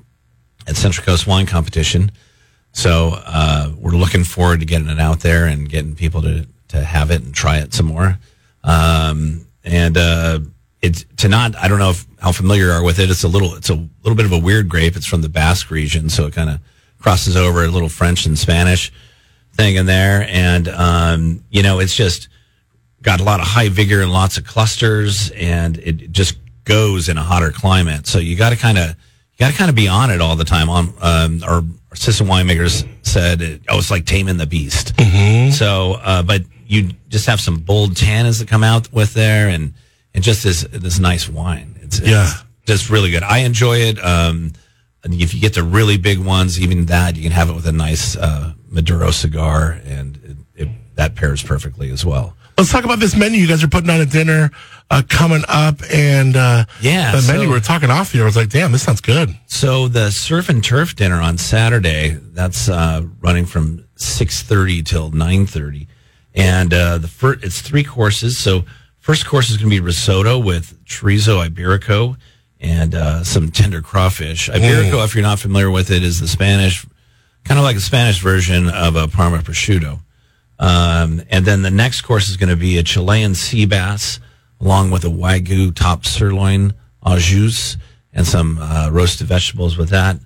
at 0.68 0.76
Central 0.76 1.06
Coast 1.06 1.28
Wine 1.28 1.46
Competition. 1.46 2.12
So 2.74 3.14
uh, 3.26 3.72
we're 3.78 3.92
looking 3.92 4.24
forward 4.24 4.62
to 4.62 4.66
getting 4.66 4.88
it 4.88 5.00
out 5.00 5.20
there 5.20 5.46
and 5.46 5.70
getting 5.70 5.96
people 5.96 6.22
to 6.22 6.48
to 6.70 6.84
have 6.84 7.12
it 7.12 7.22
and 7.22 7.34
try 7.34 7.58
it 7.58 7.74
some 7.74 7.88
more. 7.88 8.18
Um, 8.64 9.46
and 9.64 9.98
uh, 9.98 10.40
it's 10.82 11.04
Tannat. 11.16 11.56
I 11.56 11.68
don't 11.68 11.80
know 11.80 11.92
if, 11.92 12.06
how 12.20 12.32
familiar 12.32 12.66
you 12.66 12.72
are 12.72 12.84
with 12.84 13.00
it. 13.00 13.10
It's 13.10 13.24
a 13.24 13.28
little. 13.28 13.56
It's 13.56 13.70
a 13.70 13.76
little 14.04 14.16
bit 14.16 14.26
of 14.26 14.32
a 14.32 14.40
weird 14.40 14.70
grape. 14.70 14.96
It's 14.96 15.06
from 15.06 15.22
the 15.22 15.30
Basque 15.30 15.70
region, 15.70 16.10
so 16.10 16.26
it 16.26 16.34
kind 16.34 16.50
of 16.50 16.60
crosses 17.00 17.36
over 17.36 17.64
a 17.64 17.68
little 17.68 17.90
French 17.90 18.26
and 18.26 18.38
Spanish 18.38 18.92
thing 19.54 19.76
in 19.76 19.86
there, 19.86 20.28
and 20.30 20.68
um, 20.70 21.44
you 21.50 21.62
know, 21.62 21.80
it's 21.80 21.96
just 21.96 22.30
got 23.02 23.20
a 23.20 23.24
lot 23.24 23.40
of 23.40 23.48
high 23.48 23.70
vigor 23.70 24.02
and 24.02 24.12
lots 24.12 24.38
of 24.38 24.46
clusters, 24.46 25.32
and 25.32 25.78
it 25.80 26.12
just 26.12 26.38
goes 26.64 27.10
in 27.10 27.18
a 27.18 27.24
hotter 27.24 27.52
climate. 27.52 28.08
So 28.08 28.20
you 28.20 28.36
got 28.36 28.52
to 28.52 28.56
kind 28.58 28.78
of 28.78 28.90
you 28.90 29.38
got 29.40 29.52
to 29.52 29.58
kind 29.58 29.70
of 29.70 29.76
be 29.76 29.88
on 29.88 30.12
it 30.12 30.22
all 30.22 30.36
the 30.36 30.44
time. 30.46 30.70
On 30.70 30.94
um, 31.02 31.44
our 31.44 31.64
assistant 31.92 32.30
winemakers 32.30 32.88
said, 33.06 33.42
it, 33.42 33.62
"Oh, 33.70 33.78
it's 33.80 33.92
like 33.92 34.06
taming 34.06 34.38
the 34.38 34.46
beast." 34.48 34.94
So, 35.52 35.94
uh, 36.04 36.24
but 36.24 36.44
you 36.68 36.92
just 37.10 37.26
have 37.26 37.42
some 37.42 37.58
bold 37.60 37.96
tannins 37.96 38.40
that 38.40 38.48
come 38.48 38.64
out 38.64 38.92
with 38.94 39.14
there, 39.14 39.50
and 39.50 39.74
and 40.14 40.24
just 40.24 40.44
this 40.44 40.62
this 40.72 41.00
nice 41.00 41.28
wine. 41.30 41.80
It's, 41.82 42.00
it's 42.00 42.08
Yeah. 42.08 42.32
just 42.66 42.90
really 42.90 43.12
good. 43.12 43.24
I 43.24 43.40
enjoy 43.40 43.78
it. 43.78 44.04
Um, 44.04 44.54
and 45.04 45.14
if 45.16 45.34
you 45.34 45.42
get 45.42 45.56
the 45.56 45.64
really 45.64 45.98
big 45.98 46.20
ones, 46.20 46.60
even 46.62 46.86
that 46.86 47.16
you 47.16 47.24
can 47.24 47.32
have 47.32 47.50
it 47.50 47.54
with 47.54 47.66
a 47.66 47.72
nice 47.72 48.16
uh, 48.16 48.54
Maduro 48.70 49.10
cigar, 49.12 49.80
and 49.86 50.18
it, 50.56 50.64
it, 50.64 50.70
that 50.96 51.16
pairs 51.16 51.42
perfectly 51.42 51.90
as 51.90 52.06
well. 52.06 52.36
Let's 52.62 52.72
talk 52.72 52.86
about 52.86 53.00
this 53.00 53.16
menu 53.16 53.40
you 53.42 53.48
guys 53.48 53.64
are 53.64 53.68
putting 53.68 53.90
on 53.90 54.02
a 54.02 54.06
dinner 54.06 54.52
uh, 54.92 55.02
coming 55.10 55.42
up, 55.48 55.78
and 55.92 56.36
uh, 56.36 56.66
Yeah, 56.80 57.16
the 57.16 57.26
menu 57.34 57.50
we 57.50 57.58
are 57.58 57.60
talking 57.60 57.90
off 57.90 58.12
here. 58.12 58.22
I 58.22 58.26
was 58.26 58.36
like, 58.36 58.50
damn, 58.50 58.72
this 58.72 58.84
sounds 58.84 59.02
good. 59.02 59.36
So 59.48 59.88
the 59.88 60.12
surf 60.12 60.48
and 60.48 60.64
turf 60.64 60.96
dinner 60.96 61.20
on 61.20 61.40
Saturday 61.40 62.20
that's 62.22 62.70
uh, 62.70 63.02
running 63.20 63.48
from 63.48 63.88
six 63.96 64.44
thirty 64.44 64.84
till 64.84 65.10
nine 65.10 65.48
thirty, 65.48 65.88
and 66.36 66.72
uh, 66.72 67.00
the 67.00 67.08
first 67.08 67.44
it's 67.44 67.62
three 67.62 67.84
courses. 67.84 68.38
So 68.38 68.64
first 69.00 69.26
course 69.26 69.50
is 69.50 69.58
going 69.58 69.72
to 69.72 69.76
be 69.76 69.80
risotto 69.80 70.38
with 70.38 70.86
chorizo 70.86 71.44
iberico 71.44 72.16
and 72.60 72.94
uh, 72.94 73.24
some 73.24 73.50
tender 73.50 73.82
crawfish. 73.82 74.52
Iberico, 74.52 75.04
if 75.04 75.16
you're 75.16 75.24
not 75.24 75.40
familiar 75.40 75.72
with 75.72 75.90
it, 75.90 76.04
is 76.04 76.20
the 76.20 76.28
Spanish, 76.28 76.86
kind 77.44 77.58
of 77.60 77.64
like 77.64 77.78
a 77.78 77.82
Spanish 77.82 78.22
version 78.22 78.70
of 78.70 78.96
a 78.96 79.08
Parma 79.08 79.40
prosciutto. 79.40 80.02
Um, 80.62 81.24
and 81.32 81.44
then 81.44 81.64
the 81.64 81.72
next 81.72 82.02
course 82.02 82.30
is 82.30 82.38
going 82.38 82.50
to 82.50 82.56
be 82.56 82.78
a 82.78 82.84
Chilean 82.84 83.34
sea 83.34 83.66
bass, 83.66 84.20
along 84.60 84.92
with 84.92 85.04
a 85.04 85.10
wagyu 85.10 85.76
top 85.76 86.06
sirloin 86.06 86.76
au 87.04 87.18
jus 87.18 87.78
and 88.14 88.28
some 88.28 88.60
uh, 88.60 88.90
roasted 88.92 89.28
vegetables 89.28 89.76
with 89.76 89.90
that. 89.90 90.18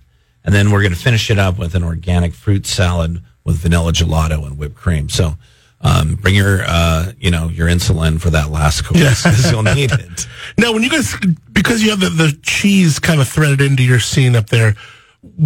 And 0.43 0.53
then 0.53 0.71
we're 0.71 0.81
going 0.81 0.93
to 0.93 0.99
finish 0.99 1.31
it 1.31 1.39
up 1.39 1.57
with 1.57 1.73
an 1.73 1.83
organic 1.83 2.33
fruit 2.33 2.67
salad 2.67 3.23
with 3.45 3.57
vanilla 3.57 3.93
gelato 3.93 4.45
and 4.45 4.57
whipped 4.57 4.75
cream. 4.75 5.07
So 5.07 5.35
um, 5.79 6.15
bring 6.15 6.35
your, 6.35 6.63
uh, 6.67 7.13
you 7.17 7.31
know, 7.31 7.47
your 7.47 7.67
insulin 7.67 8.19
for 8.19 8.29
that 8.31 8.51
last 8.51 8.83
course 8.83 9.23
because 9.23 9.51
you'll 9.51 9.63
need 9.63 9.91
it. 9.91 10.27
Now, 10.57 10.73
when 10.73 10.83
you 10.83 10.89
guys, 10.89 11.15
because 11.51 11.81
you 11.81 11.89
have 11.89 11.99
the, 11.99 12.09
the 12.09 12.37
cheese 12.43 12.99
kind 12.99 13.19
of 13.19 13.27
threaded 13.27 13.61
into 13.61 13.83
your 13.83 13.99
scene 13.99 14.35
up 14.35 14.47
there, 14.49 14.75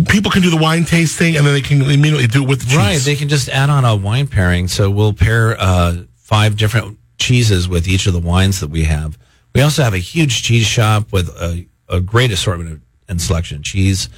people 0.08 0.32
can 0.32 0.42
do 0.42 0.50
the 0.50 0.58
wine 0.58 0.86
tasting 0.86 1.36
and 1.36 1.46
then 1.46 1.54
they 1.54 1.62
can 1.62 1.82
immediately 1.82 2.28
do 2.28 2.44
it 2.44 2.50
with 2.50 2.60
the 2.60 2.66
cheese. 2.66 2.78
Right. 2.78 3.00
They 3.00 3.16
can 3.16 3.30
just 3.30 3.50
add 3.50 3.70
on 3.70 3.86
a 3.86 3.96
wine 3.96 4.28
pairing. 4.28 4.68
So 4.68 4.90
we'll 4.90 5.14
pair 5.14 5.56
uh, 5.60 6.04
five 6.16 6.58
different 6.58 6.98
cheeses 7.18 7.68
with 7.68 7.88
each 7.88 8.08
of 8.08 8.14
the 8.14 8.20
wines 8.20 8.60
that 8.60 8.70
we 8.70 8.84
have. 8.84 9.18
We 9.54 9.62
also 9.62 9.84
have 9.84 9.94
a 9.94 10.00
huge 10.00 10.44
cheese 10.44 10.66
shop 10.66 11.12
with 11.12 11.30
a, 11.30 11.68
a 11.88 12.00
great 12.00 12.32
assortment 12.32 12.72
of, 12.72 12.82
and 13.08 13.22
selection 13.22 13.58
of 13.58 13.64
cheese 13.64 14.10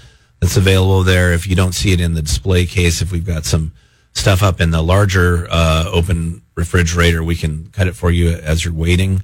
that's 0.42 0.58
available 0.58 1.04
there. 1.04 1.32
If 1.32 1.48
you 1.48 1.56
don't 1.56 1.74
see 1.74 1.94
it 1.94 2.02
in 2.02 2.14
the 2.14 2.22
display 2.22 2.66
case, 2.66 3.02
if 3.02 3.12
we've 3.12 3.26
got 3.26 3.46
some 3.46 3.72
stuff 4.14 4.44
up 4.44 4.60
in 4.60 4.72
the 4.72 4.82
larger 4.82 5.48
uh, 5.50 5.86
open 5.92 6.42
refrigerator, 6.56 7.24
we 7.24 7.36
can 7.36 7.68
cut 7.72 7.88
it 7.88 7.96
for 7.96 8.12
you 8.12 8.32
as 8.32 8.66
you're 8.66 8.74
waiting. 8.74 9.24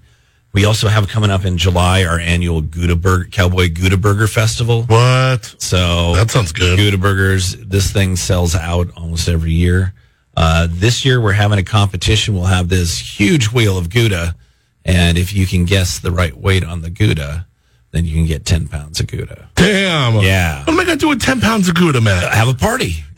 We 0.54 0.66
also 0.66 0.88
have 0.88 1.08
coming 1.08 1.30
up 1.30 1.46
in 1.46 1.58
July 1.58 2.04
our 2.06 2.20
annual 2.20 2.62
Gouda 2.62 3.30
Cowboy 3.32 3.70
Gouda 3.72 3.98
Burger 3.98 4.28
Festival. 4.28 4.84
What? 4.84 5.56
So 5.60 6.16
That 6.16 6.32
sounds 6.32 6.52
good. 6.52 6.78
Gouda 6.78 6.98
burgers. 6.98 7.56
This 7.58 7.92
thing 7.92 8.16
sells 8.16 8.56
out 8.56 8.88
almost 8.98 9.28
every 9.30 9.52
year. 9.52 9.94
Uh, 10.36 10.68
this 10.70 11.04
year 11.06 11.20
we're 11.22 11.34
having 11.34 11.60
a 11.60 11.64
competition. 11.64 12.34
We'll 12.36 12.46
have 12.46 12.70
this 12.70 12.98
huge 12.98 13.52
wheel 13.52 13.78
of 13.78 13.90
Gouda, 13.90 14.36
and 14.86 15.18
if 15.18 15.34
you 15.34 15.46
can 15.48 15.66
guess 15.66 16.00
the 16.00 16.12
right 16.12 16.36
weight 16.36 16.64
on 16.64 16.82
the 16.82 16.90
Gouda, 16.90 17.46
then 17.92 18.06
you 18.06 18.14
can 18.16 18.26
get 18.26 18.46
ten 18.46 18.68
pounds 18.68 19.00
of 19.00 19.08
Gouda. 19.08 19.50
Damn. 19.56 20.20
Yeah. 20.24 20.60
What 20.60 20.70
am 20.74 20.80
I 20.80 20.86
going 20.86 20.98
to 20.98 21.02
do 21.02 21.10
with 21.10 21.22
10 21.22 21.42
pounds 21.42 21.68
of 21.68 21.74
Gouda, 21.76 22.00
man? 22.00 22.32
Have 22.32 22.48
a 22.48 22.54
party. 22.54 23.04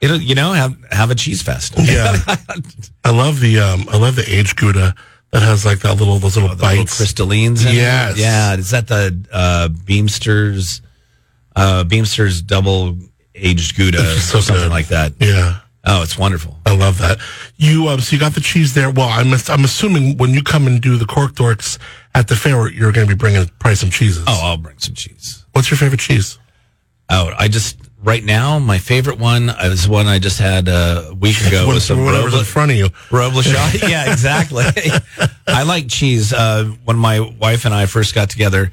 It'll, 0.00 0.16
you 0.20 0.34
know, 0.34 0.52
have 0.52 0.76
have 0.90 1.10
a 1.10 1.14
cheese 1.14 1.42
fest. 1.42 1.74
Yeah. 1.76 2.16
I 3.04 3.10
love 3.10 3.40
the, 3.40 3.58
um, 3.60 3.86
I 3.90 3.98
love 3.98 4.16
the 4.16 4.24
aged 4.26 4.56
Gouda 4.56 4.94
that 5.30 5.42
has 5.42 5.64
like 5.66 5.80
that 5.80 5.94
little, 5.96 6.18
those 6.18 6.36
little 6.36 6.54
The 6.56 6.64
little 6.66 6.84
crystallines. 6.84 7.62
in 7.62 7.68
it. 7.68 7.74
Yes. 7.74 8.18
Yeah. 8.18 8.54
Is 8.56 8.70
that 8.70 8.86
the 8.88 9.26
uh, 9.32 9.68
Beemsters? 9.68 10.80
Uh, 11.56 11.84
Beemsters 11.84 12.40
double 12.42 12.96
aged 13.34 13.76
Gouda 13.76 13.98
or 13.98 14.02
so 14.20 14.40
something 14.40 14.64
good. 14.64 14.70
like 14.70 14.88
that. 14.88 15.12
yeah. 15.20 15.60
Oh, 15.90 16.02
it's 16.02 16.18
wonderful. 16.18 16.58
I 16.66 16.76
love 16.76 16.98
that. 16.98 17.18
You 17.56 17.88
um, 17.88 18.00
so 18.00 18.14
you 18.14 18.20
got 18.20 18.34
the 18.34 18.40
cheese 18.40 18.74
there. 18.74 18.90
Well, 18.90 19.08
I'm 19.08 19.32
I'm 19.48 19.64
assuming 19.64 20.18
when 20.18 20.34
you 20.34 20.42
come 20.42 20.66
and 20.66 20.80
do 20.82 20.96
the 20.98 21.06
cork 21.06 21.32
dorks 21.32 21.78
at 22.14 22.28
the 22.28 22.36
fair, 22.36 22.68
you're 22.68 22.92
going 22.92 23.06
to 23.06 23.14
be 23.14 23.16
bringing 23.18 23.48
probably 23.58 23.76
some 23.76 23.88
cheeses. 23.90 24.24
Oh, 24.26 24.40
I'll 24.44 24.56
bring 24.58 24.78
some 24.78 24.94
cheese. 24.94 25.44
what's 25.52 25.70
your 25.70 25.78
favorite 25.78 26.00
cheese? 26.00 26.38
Oh, 27.08 27.32
I 27.38 27.48
just 27.48 27.78
right 28.02 28.22
now 28.24 28.58
my 28.58 28.78
favorite 28.78 29.18
one 29.18 29.48
is 29.50 29.88
one 29.88 30.06
I 30.06 30.18
just 30.18 30.38
had 30.38 30.68
a 30.68 31.12
week 31.18 31.40
ago 31.46 31.66
What- 31.66 31.74
with 31.74 31.82
some 31.82 32.04
whatever's 32.04 32.34
in 32.34 32.44
front 32.44 32.70
of 32.70 32.76
you. 32.76 32.86
Reblochon. 33.10 33.88
yeah, 33.88 34.10
exactly. 34.12 34.64
I 35.46 35.62
like 35.64 35.88
cheese. 35.88 36.32
Uh, 36.32 36.64
when 36.84 36.96
my 36.96 37.20
wife 37.20 37.64
and 37.64 37.74
I 37.74 37.86
first 37.86 38.14
got 38.14 38.30
together, 38.30 38.70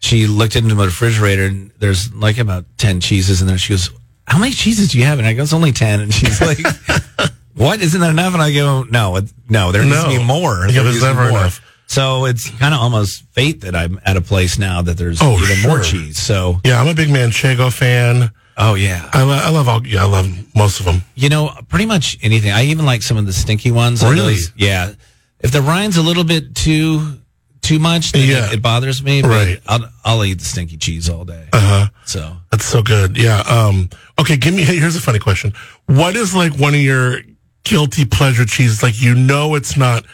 she 0.00 0.26
looked 0.26 0.56
into 0.56 0.74
the 0.74 0.84
refrigerator 0.86 1.46
and 1.46 1.70
there's 1.78 2.12
like 2.14 2.38
about 2.38 2.64
ten 2.76 3.00
cheeses 3.00 3.40
in 3.40 3.46
there. 3.48 3.58
She 3.58 3.72
goes, 3.72 3.90
"How 4.26 4.38
many 4.38 4.52
cheeses 4.52 4.88
do 4.92 4.98
you 4.98 5.04
have?" 5.04 5.18
And 5.18 5.26
I 5.26 5.32
go, 5.34 5.42
"It's 5.42 5.52
only 5.52 5.72
10. 5.72 6.00
And 6.00 6.12
she's 6.14 6.40
like. 6.40 6.58
What 7.56 7.80
isn't 7.80 8.00
that 8.00 8.10
enough? 8.10 8.32
And 8.34 8.42
I 8.42 8.52
go, 8.52 8.82
no, 8.82 9.14
it, 9.14 9.32
no, 9.48 9.70
there 9.70 9.84
needs 9.84 10.02
to 10.02 10.08
be 10.08 10.20
more. 10.24 10.66
Yeah, 10.68 10.82
there's 10.82 11.00
never 11.00 11.28
more." 11.28 11.38
enough. 11.38 11.60
So 11.86 12.24
it's 12.24 12.50
kind 12.50 12.74
of 12.74 12.80
almost 12.80 13.22
fate 13.30 13.60
that 13.60 13.76
I'm 13.76 14.00
at 14.04 14.16
a 14.16 14.20
place 14.20 14.58
now 14.58 14.82
that 14.82 14.96
there's 14.98 15.20
Oh, 15.22 15.38
even 15.40 15.62
more 15.62 15.78
cheese. 15.80 16.18
So, 16.20 16.60
Yeah, 16.64 16.80
I'm 16.80 16.88
a 16.88 16.94
big 16.94 17.10
Manchego 17.10 17.72
fan. 17.72 18.32
Oh 18.56 18.74
yeah, 18.74 19.08
I, 19.12 19.22
lo- 19.22 19.40
I 19.42 19.50
love 19.50 19.68
all. 19.68 19.86
Yeah, 19.86 20.02
I 20.02 20.06
love 20.06 20.28
most 20.54 20.80
of 20.80 20.86
them. 20.86 21.02
You 21.14 21.28
know, 21.28 21.50
pretty 21.68 21.86
much 21.86 22.18
anything. 22.22 22.50
I 22.50 22.64
even 22.66 22.84
like 22.86 23.02
some 23.02 23.16
of 23.16 23.26
the 23.26 23.32
stinky 23.32 23.70
ones. 23.70 24.02
I 24.02 24.10
Really? 24.10 24.34
those- 24.34 24.52
yeah. 24.56 24.92
If 25.40 25.50
the 25.52 25.60
rind's 25.62 25.96
a 25.98 26.02
little 26.02 26.24
bit 26.24 26.54
too 26.54 27.18
too 27.60 27.78
much, 27.78 28.12
then 28.12 28.28
Yeah. 28.28 28.46
it, 28.48 28.54
it 28.54 28.62
bothers 28.62 29.02
me. 29.02 29.22
But 29.22 29.28
Right. 29.28 29.60
I'll 29.66 29.88
I'll 30.04 30.24
eat 30.24 30.38
the 30.38 30.44
stinky 30.44 30.76
cheese 30.76 31.08
all 31.08 31.24
day. 31.24 31.48
Uh 31.52 31.60
huh. 31.60 31.86
So 32.06 32.36
That's 32.50 32.64
so 32.64 32.82
good. 32.82 33.16
Yeah. 33.16 33.40
Um. 33.40 33.90
Okay. 34.18 34.36
Give 34.36 34.54
me. 34.54 34.62
Here's 34.64 34.96
a 34.96 35.00
funny 35.00 35.18
question. 35.18 35.52
What 35.86 36.16
is 36.16 36.34
like 36.34 36.54
one 36.58 36.74
of 36.74 36.80
your 36.80 37.20
guilty 37.64 38.04
pleasure 38.06 38.44
cheeses? 38.46 38.82
Like 38.82 39.00
you 39.00 39.14
know 39.14 39.54
it's 39.54 39.76
not 39.76 40.04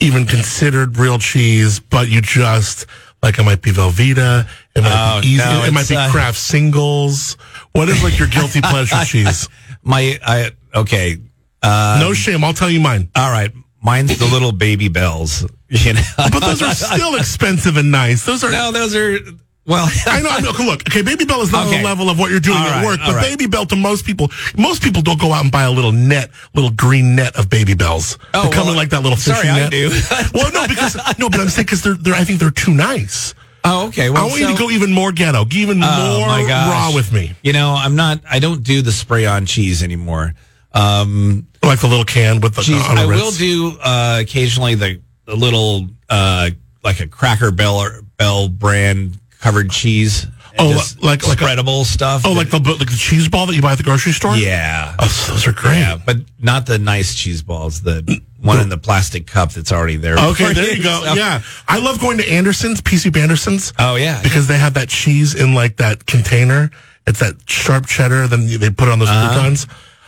even 0.00 0.26
considered 0.26 0.96
real 0.98 1.18
cheese, 1.18 1.78
but 1.78 2.08
you 2.08 2.20
just 2.20 2.86
like 3.22 3.38
it 3.38 3.44
might 3.44 3.62
be 3.62 3.70
Velveeta. 3.70 4.46
It 4.74 4.82
might 4.82 5.16
Oh, 5.18 5.20
be 5.20 5.28
easy. 5.28 5.44
no, 5.44 5.62
it 5.64 5.72
might 5.72 5.88
be 5.88 5.96
uh, 5.96 6.10
Kraft 6.10 6.36
Singles. 6.38 7.36
What 7.74 7.88
is 7.88 8.02
like 8.04 8.18
your 8.18 8.28
guilty 8.28 8.60
pleasure 8.62 9.04
cheese? 9.04 9.48
my 9.82 10.18
I 10.24 10.52
okay. 10.74 11.18
Uh, 11.62 11.98
no 12.00 12.12
shame. 12.14 12.44
I'll 12.44 12.54
tell 12.54 12.70
you 12.70 12.80
mine. 12.80 13.10
all 13.16 13.30
right. 13.30 13.50
Mine's 13.82 14.16
the 14.18 14.26
little 14.26 14.52
baby 14.52 14.88
bells. 14.88 15.44
You 15.74 15.94
know, 15.94 16.02
But 16.16 16.38
those 16.38 16.62
are 16.62 16.72
still 16.72 17.16
expensive 17.16 17.76
and 17.76 17.90
nice. 17.90 18.24
Those 18.24 18.44
are. 18.44 18.52
no, 18.52 18.70
those 18.70 18.94
are 18.94 19.18
well. 19.66 19.88
I 20.06 20.22
know. 20.22 20.28
I 20.30 20.38
know. 20.40 20.52
Look, 20.64 20.82
okay, 20.88 21.02
Baby 21.02 21.24
Bell 21.24 21.40
is 21.40 21.50
not 21.50 21.66
on 21.66 21.72
the 21.72 21.82
level 21.82 22.08
of 22.10 22.16
what 22.16 22.30
you're 22.30 22.38
doing 22.38 22.58
All 22.58 22.64
at 22.64 22.76
right, 22.76 22.86
work, 22.86 23.00
but 23.04 23.14
right. 23.16 23.22
Baby 23.30 23.48
Bell 23.48 23.66
to 23.66 23.74
most 23.74 24.04
people, 24.06 24.30
most 24.56 24.82
people 24.84 25.02
don't 25.02 25.18
go 25.18 25.32
out 25.32 25.42
and 25.42 25.50
buy 25.50 25.64
a 25.64 25.72
little 25.72 25.90
net, 25.90 26.30
little 26.54 26.70
green 26.70 27.16
net 27.16 27.34
of 27.34 27.50
Baby 27.50 27.74
Bells. 27.74 28.18
Oh, 28.34 28.44
they 28.44 28.50
come 28.50 28.66
well, 28.66 28.70
in 28.74 28.76
like 28.76 28.90
that 28.90 29.02
little 29.02 29.16
fishing 29.16 29.34
sorry, 29.34 29.48
I 29.48 29.68
do. 29.68 29.90
well, 30.32 30.52
no, 30.52 30.68
because 30.68 30.94
no, 31.18 31.28
but 31.28 31.40
I'm 31.40 31.48
saying 31.48 31.64
because 31.66 31.82
they're, 31.82 31.94
they're, 31.94 32.14
I 32.14 32.22
think 32.22 32.38
they're 32.38 32.52
too 32.52 32.72
nice. 32.74 33.34
Oh, 33.64 33.88
okay. 33.88 34.06
I 34.06 34.10
Well, 34.10 34.28
want 34.28 34.40
you 34.40 34.48
to 34.48 34.58
go 34.58 34.70
even 34.70 34.92
more 34.92 35.12
ghetto, 35.12 35.44
even 35.52 35.80
Oh, 35.82 36.18
more 36.20 36.46
raw 36.48 36.92
with 36.94 37.12
me, 37.12 37.32
You 37.42 37.52
know, 37.52 37.74
I'm 37.76 37.96
not. 37.96 38.20
I 38.30 38.38
don't 38.38 38.62
do 38.62 38.82
the 38.82 38.92
spray 38.92 39.26
on 39.26 39.46
cheese 39.46 39.82
anymore. 39.82 40.34
Um, 40.72 41.46
like 41.62 41.80
the 41.80 41.86
little 41.86 42.04
can 42.04 42.40
with 42.40 42.54
the 42.56 42.62
cheese. 42.62 42.82
on 42.84 42.98
a 42.98 43.02
I 43.02 43.06
will 43.06 43.30
do 43.30 43.76
uh, 43.80 44.18
occasionally 44.22 44.74
the, 44.74 45.00
the 45.24 45.36
little 45.36 45.86
uh, 46.10 46.50
like 46.82 47.00
a 47.00 47.06
Cracker 47.06 47.50
Bell 47.50 47.76
or 47.76 48.02
Bell 48.16 48.48
brand 48.48 49.18
covered 49.40 49.70
cheese. 49.70 50.26
Oh, 50.58 50.68
like- 51.02 51.22
like 51.22 51.40
a- 51.40 51.44
spreadable 51.44 51.84
stuff. 51.84 52.22
Oh, 52.24 52.32
like 52.32 52.50
the 52.50 52.58
like 52.58 52.78
the 52.90 52.96
cheese 52.98 53.28
ball 53.28 53.46
that 53.46 53.54
you 53.54 53.62
buy 53.62 53.72
at 53.72 53.78
the 53.78 53.84
grocery 53.84 54.12
store. 54.12 54.36
yeah, 54.36 54.94
Oh, 54.98 55.24
those 55.28 55.46
are 55.46 55.52
great. 55.52 55.78
yeah, 55.78 55.98
but 56.04 56.18
not 56.40 56.66
the 56.66 56.78
nice 56.78 57.14
cheese 57.14 57.42
balls. 57.42 57.80
The 57.82 58.20
one 58.40 58.60
in 58.60 58.68
the 58.68 58.78
plastic 58.78 59.26
cup 59.26 59.52
that's 59.52 59.72
already 59.72 59.96
there. 59.96 60.16
Okay, 60.18 60.52
there 60.52 60.74
you 60.74 60.82
go. 60.82 61.12
Yeah, 61.16 61.42
I 61.66 61.78
love 61.78 61.98
going 62.00 62.18
to 62.18 62.28
Anderson's, 62.30 62.80
Pea 62.80 62.98
Soup 62.98 63.16
Andersen's. 63.16 63.72
Oh 63.78 63.96
yeah. 63.96 64.22
because 64.22 64.46
they 64.46 64.58
have 64.58 64.74
that 64.74 64.88
cheese 64.88 65.34
in 65.34 65.54
like 65.54 65.76
that 65.78 66.06
container. 66.06 66.70
It's 67.06 67.18
that 67.20 67.34
sharp 67.46 67.86
cheddar. 67.86 68.28
Then 68.28 68.46
they 68.46 68.70
put 68.70 68.88
it 68.88 68.92
on 68.92 68.98
those 68.98 69.08
Uh-huh. 69.08 69.32
croutons. 69.34 69.66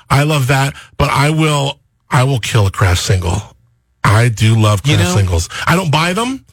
I 0.09 0.23
love 0.23 0.47
that, 0.47 0.75
but 0.97 1.11
I 1.11 1.31
will, 1.31 1.81
I 2.09 2.23
will 2.25 2.39
kill 2.39 2.67
a 2.67 2.71
Kraft 2.71 3.03
single. 3.03 3.43
I 4.05 4.29
do 4.29 4.55
love 4.55 4.81
You 4.87 4.95
Kraft 4.95 5.11
know- 5.11 5.17
singles. 5.17 5.49
I 5.67 5.75
don't 5.75 5.91
buy 5.91 6.13
them, 6.13 6.45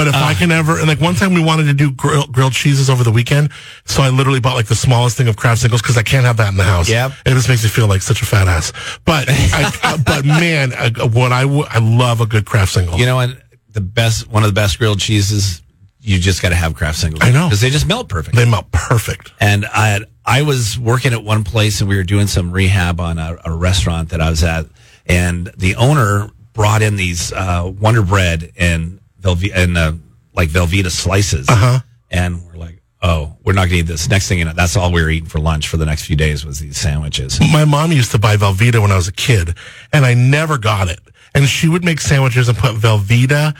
But 0.00 0.08
if 0.08 0.14
I 0.14 0.32
can 0.32 0.50
ever, 0.50 0.78
and 0.78 0.88
like 0.88 0.98
one 0.98 1.14
time 1.14 1.34
we 1.34 1.44
wanted 1.44 1.64
to 1.64 1.74
do 1.74 1.90
grill, 1.92 2.26
grilled 2.26 2.54
cheeses 2.54 2.88
over 2.88 3.04
the 3.04 3.10
weekend, 3.10 3.50
so 3.84 4.02
I 4.02 4.08
literally 4.08 4.40
bought 4.40 4.54
like 4.54 4.64
the 4.64 4.74
smallest 4.74 5.18
thing 5.18 5.28
of 5.28 5.36
Kraft 5.36 5.60
singles 5.60 5.82
because 5.82 5.98
I 5.98 6.02
can't 6.02 6.24
have 6.24 6.38
that 6.38 6.48
in 6.48 6.56
the 6.56 6.64
house. 6.64 6.88
Yep. 6.88 7.12
It 7.26 7.34
just 7.34 7.50
makes 7.50 7.62
me 7.62 7.68
feel 7.68 7.86
like 7.86 8.00
such 8.00 8.22
a 8.22 8.24
fat 8.24 8.48
ass. 8.48 8.72
But, 9.04 9.26
I, 9.28 9.70
uh, 9.82 9.98
but 9.98 10.24
man, 10.24 10.72
uh, 10.72 11.06
what 11.08 11.32
I 11.32 11.42
I 11.42 11.80
love 11.80 12.22
a 12.22 12.26
good 12.26 12.46
Kraft 12.46 12.72
single. 12.72 12.98
You 12.98 13.04
know 13.04 13.16
what? 13.16 13.36
The 13.74 13.82
best, 13.82 14.26
one 14.26 14.42
of 14.42 14.48
the 14.48 14.54
best 14.54 14.78
grilled 14.78 15.00
cheeses. 15.00 15.60
You 16.00 16.18
just 16.18 16.40
got 16.40 16.48
to 16.48 16.54
have 16.54 16.74
Kraft 16.74 16.96
singles. 16.96 17.22
I 17.22 17.30
know. 17.30 17.48
because 17.48 17.60
they 17.60 17.68
just 17.68 17.86
melt 17.86 18.08
perfect. 18.08 18.34
they 18.34 18.48
melt 18.48 18.72
perfect. 18.72 19.34
And 19.38 19.66
I 19.66 19.88
had, 19.88 20.04
I 20.24 20.40
was 20.40 20.78
working 20.78 21.12
at 21.12 21.22
one 21.22 21.44
place 21.44 21.82
and 21.82 21.90
we 21.90 21.96
were 21.96 22.04
doing 22.04 22.26
some 22.26 22.52
rehab 22.52 23.00
on 23.00 23.18
a, 23.18 23.36
a 23.44 23.52
restaurant 23.52 24.08
that 24.08 24.22
I 24.22 24.30
was 24.30 24.42
at, 24.42 24.64
and 25.04 25.52
the 25.58 25.76
owner 25.76 26.30
brought 26.54 26.80
in 26.80 26.96
these 26.96 27.34
uh, 27.34 27.70
Wonder 27.78 28.02
Bread 28.02 28.52
and 28.56 28.99
Velve- 29.20 29.52
and 29.54 29.76
uh, 29.78 29.92
like 30.34 30.48
Velveeta 30.48 30.90
slices, 30.90 31.48
Uh-huh. 31.48 31.80
and 32.10 32.42
we're 32.46 32.56
like, 32.56 32.80
oh, 33.02 33.36
we're 33.44 33.52
not 33.52 33.62
going 33.62 33.70
to 33.70 33.76
eat 33.78 33.82
this. 33.86 34.08
Next 34.08 34.28
thing 34.28 34.38
you 34.38 34.44
know, 34.44 34.52
that's 34.54 34.76
all 34.76 34.92
we 34.92 35.02
were 35.02 35.10
eating 35.10 35.28
for 35.28 35.38
lunch 35.38 35.68
for 35.68 35.76
the 35.76 35.86
next 35.86 36.04
few 36.04 36.16
days 36.16 36.44
was 36.44 36.58
these 36.60 36.76
sandwiches. 36.76 37.38
My 37.52 37.64
mom 37.64 37.92
used 37.92 38.10
to 38.12 38.18
buy 38.18 38.36
Velveeta 38.36 38.80
when 38.80 38.90
I 38.92 38.96
was 38.96 39.08
a 39.08 39.12
kid, 39.12 39.54
and 39.92 40.04
I 40.06 40.14
never 40.14 40.58
got 40.58 40.88
it. 40.88 41.00
And 41.34 41.46
she 41.46 41.68
would 41.68 41.84
make 41.84 42.00
sandwiches 42.00 42.48
and 42.48 42.58
put 42.58 42.74
Velveeta 42.74 43.54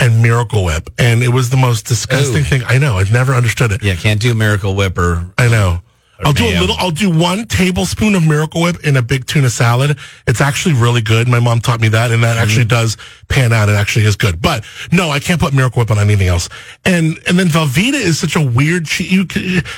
and 0.00 0.22
Miracle 0.22 0.64
Whip, 0.64 0.90
and 0.98 1.22
it 1.22 1.28
was 1.28 1.50
the 1.50 1.56
most 1.56 1.86
disgusting 1.86 2.40
Ooh. 2.40 2.44
thing. 2.44 2.62
I 2.66 2.78
know. 2.78 2.98
I've 2.98 3.12
never 3.12 3.32
understood 3.32 3.70
it. 3.72 3.82
Yeah, 3.82 3.94
can't 3.94 4.20
do 4.20 4.34
Miracle 4.34 4.74
Whip 4.74 4.98
or 4.98 5.30
I 5.38 5.48
know. 5.48 5.80
I'll 6.24 6.32
do 6.32 6.44
a 6.46 6.60
little. 6.60 6.76
I'll 6.78 6.90
do 6.92 7.10
one 7.10 7.46
tablespoon 7.46 8.14
of 8.14 8.24
Miracle 8.26 8.62
Whip 8.62 8.84
in 8.84 8.96
a 8.96 9.02
big 9.02 9.26
tuna 9.26 9.50
salad. 9.50 9.98
It's 10.26 10.40
actually 10.40 10.74
really 10.74 11.02
good. 11.02 11.26
My 11.28 11.40
mom 11.40 11.60
taught 11.60 11.80
me 11.80 11.88
that, 11.88 12.12
and 12.12 12.22
that 12.22 12.36
actually 12.36 12.66
does 12.66 12.96
pan 13.28 13.52
out. 13.52 13.68
It 13.68 13.72
actually 13.72 14.04
is 14.04 14.14
good. 14.14 14.40
But 14.40 14.64
no, 14.92 15.10
I 15.10 15.18
can't 15.18 15.40
put 15.40 15.52
Miracle 15.52 15.80
Whip 15.80 15.90
on 15.90 15.98
anything 15.98 16.28
else. 16.28 16.48
And 16.84 17.18
and 17.26 17.38
then 17.38 17.48
Velveeta 17.48 17.94
is 17.94 18.18
such 18.18 18.36
a 18.36 18.40
weird 18.40 18.86
che- 18.86 19.04
you, 19.08 19.26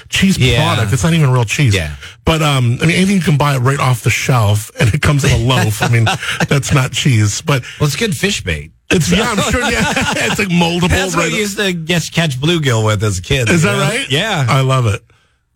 cheese 0.08 0.36
Yeah. 0.36 0.62
product. 0.74 0.92
It's 0.92 1.02
not 1.04 1.14
even 1.14 1.30
real 1.30 1.44
cheese. 1.44 1.74
Yeah. 1.74 1.96
But 2.24 2.42
um, 2.42 2.78
I 2.82 2.86
mean, 2.86 2.96
anything 2.96 3.16
you 3.16 3.22
can 3.22 3.38
buy 3.38 3.56
it 3.56 3.60
right 3.60 3.80
off 3.80 4.02
the 4.02 4.10
shelf, 4.10 4.70
and 4.78 4.92
it 4.92 5.00
comes 5.00 5.24
in 5.24 5.30
a 5.30 5.38
loaf. 5.38 5.82
I 5.82 5.88
mean, 5.88 6.04
that's 6.48 6.72
not 6.74 6.92
cheese, 6.92 7.40
but 7.40 7.62
well, 7.80 7.86
it's 7.86 7.96
good 7.96 8.14
fish 8.16 8.42
bait. 8.44 8.72
it's 8.90 9.10
yeah. 9.10 9.22
I'm 9.34 9.38
sure. 9.52 9.62
Yeah, 9.62 9.70
it's 9.96 10.38
like 10.38 10.48
moldable. 10.48 10.90
That's 10.90 11.16
what 11.16 11.22
right 11.24 11.32
we 11.32 11.38
used 11.38 11.56
to 11.56 11.72
get, 11.72 12.02
catch 12.12 12.38
bluegill 12.38 12.84
with 12.84 13.02
as 13.02 13.18
a 13.20 13.22
kid. 13.22 13.48
Is 13.48 13.62
you 13.64 13.70
that 13.70 13.76
know? 13.76 13.82
right? 13.98 14.10
Yeah. 14.10 14.44
I 14.48 14.60
love 14.60 14.86
it. 14.86 15.02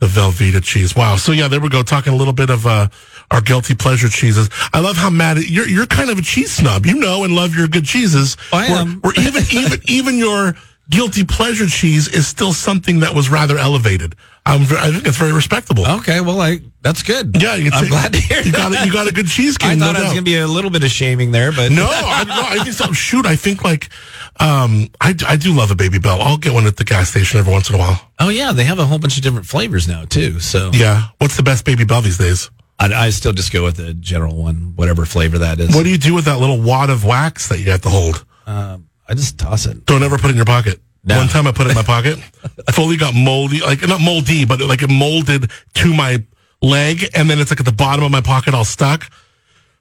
The 0.00 0.06
Velveeta 0.06 0.62
cheese. 0.64 0.96
Wow. 0.96 1.16
So 1.16 1.30
yeah, 1.32 1.46
there 1.48 1.60
we 1.60 1.68
go. 1.68 1.82
Talking 1.82 2.12
a 2.12 2.16
little 2.16 2.32
bit 2.32 2.48
of 2.50 2.66
uh, 2.66 2.88
our 3.30 3.40
guilty 3.42 3.74
pleasure 3.74 4.08
cheeses. 4.08 4.48
I 4.72 4.80
love 4.80 4.96
how 4.96 5.10
mad 5.10 5.36
you're. 5.38 5.68
You're 5.68 5.86
kind 5.86 6.08
of 6.10 6.18
a 6.18 6.22
cheese 6.22 6.52
snob. 6.52 6.86
You 6.86 6.94
know 6.98 7.22
and 7.24 7.34
love 7.34 7.54
your 7.54 7.68
good 7.68 7.84
cheeses. 7.84 8.36
I 8.52 8.70
Where- 8.70 8.78
am. 8.80 9.00
Where 9.02 9.12
even 9.20 9.42
even 9.52 9.80
even 9.88 10.16
your 10.18 10.54
guilty 10.88 11.24
pleasure 11.24 11.66
cheese 11.66 12.08
is 12.08 12.26
still 12.26 12.52
something 12.54 13.00
that 13.00 13.14
was 13.14 13.28
rather 13.28 13.58
elevated. 13.58 14.16
I'm. 14.46 14.62
I 14.62 14.90
think 14.90 15.06
it's 15.06 15.16
very 15.18 15.32
respectable. 15.32 15.86
Okay, 15.86 16.20
well, 16.20 16.40
I 16.40 16.60
that's 16.82 17.02
good. 17.02 17.40
Yeah, 17.40 17.56
you 17.56 17.70
I'm 17.72 17.88
glad 17.88 18.12
to 18.14 18.18
hear 18.20 18.40
you 18.40 18.52
got 18.52 18.72
that. 18.72 18.82
a, 18.82 18.86
you 18.86 18.92
got 18.92 19.06
a 19.06 19.12
good 19.12 19.26
cheese 19.28 19.56
I 19.60 19.76
thought 19.76 19.92
no 19.92 19.98
I 20.00 20.02
was 20.02 20.12
going 20.12 20.16
to 20.16 20.22
be 20.22 20.38
a 20.38 20.46
little 20.46 20.70
bit 20.70 20.82
of 20.82 20.90
shaming 20.90 21.30
there, 21.30 21.52
but 21.52 21.70
No, 21.70 21.86
I, 21.86 22.24
no, 22.24 22.34
I 22.60 22.64
think 22.64 22.74
so. 22.74 22.90
Shoot, 22.92 23.26
I 23.26 23.36
think 23.36 23.62
like, 23.62 23.90
um, 24.40 24.88
I, 25.00 25.14
I 25.28 25.36
do 25.36 25.52
love 25.52 25.70
a 25.70 25.74
baby 25.74 25.98
bell. 25.98 26.20
I'll 26.22 26.38
get 26.38 26.54
one 26.54 26.66
at 26.66 26.76
the 26.76 26.84
gas 26.84 27.10
station 27.10 27.38
every 27.38 27.52
once 27.52 27.68
in 27.68 27.74
a 27.76 27.78
while. 27.78 28.00
oh 28.18 28.30
yeah, 28.30 28.52
they 28.52 28.64
have 28.64 28.78
a 28.78 28.86
whole 28.86 28.98
bunch 28.98 29.16
of 29.18 29.22
different 29.22 29.46
flavors 29.46 29.86
now 29.86 30.04
too. 30.06 30.40
So 30.40 30.70
Yeah. 30.72 31.08
What's 31.18 31.36
the 31.36 31.42
best 31.42 31.64
baby 31.66 31.84
bell 31.84 32.00
these 32.00 32.18
days? 32.18 32.50
I, 32.78 32.86
I 32.94 33.10
still 33.10 33.32
just 33.34 33.52
go 33.52 33.62
with 33.64 33.76
the 33.76 33.92
general 33.92 34.36
one, 34.36 34.72
whatever 34.74 35.04
flavor 35.04 35.36
that 35.38 35.60
is. 35.60 35.74
What 35.76 35.82
do 35.84 35.90
you 35.90 35.98
do 35.98 36.14
with 36.14 36.24
that 36.24 36.38
little 36.38 36.60
wad 36.62 36.88
of 36.88 37.04
wax 37.04 37.48
that 37.50 37.58
you 37.58 37.70
have 37.72 37.82
to 37.82 37.90
hold? 37.90 38.24
Um, 38.46 38.88
I 39.06 39.12
just 39.14 39.38
toss 39.38 39.66
it. 39.66 39.84
Don't 39.84 40.02
ever 40.02 40.16
put 40.16 40.26
it 40.26 40.30
in 40.30 40.36
your 40.36 40.46
pocket. 40.46 40.80
No. 41.04 41.16
One 41.18 41.28
time 41.28 41.46
I 41.46 41.52
put 41.52 41.66
it 41.66 41.70
in 41.70 41.76
my 41.76 41.82
pocket, 41.82 42.18
I 42.68 42.72
fully 42.72 42.96
got 42.98 43.14
moldy, 43.14 43.60
like 43.60 43.80
not 43.88 44.00
moldy, 44.00 44.44
but 44.44 44.60
like 44.60 44.82
it 44.82 44.90
molded 44.90 45.50
to 45.74 45.94
my 45.94 46.22
leg, 46.60 47.06
and 47.14 47.28
then 47.30 47.38
it's 47.38 47.50
like 47.50 47.60
at 47.60 47.66
the 47.66 47.72
bottom 47.72 48.04
of 48.04 48.10
my 48.10 48.20
pocket 48.20 48.52
all 48.54 48.64
stuck. 48.66 49.10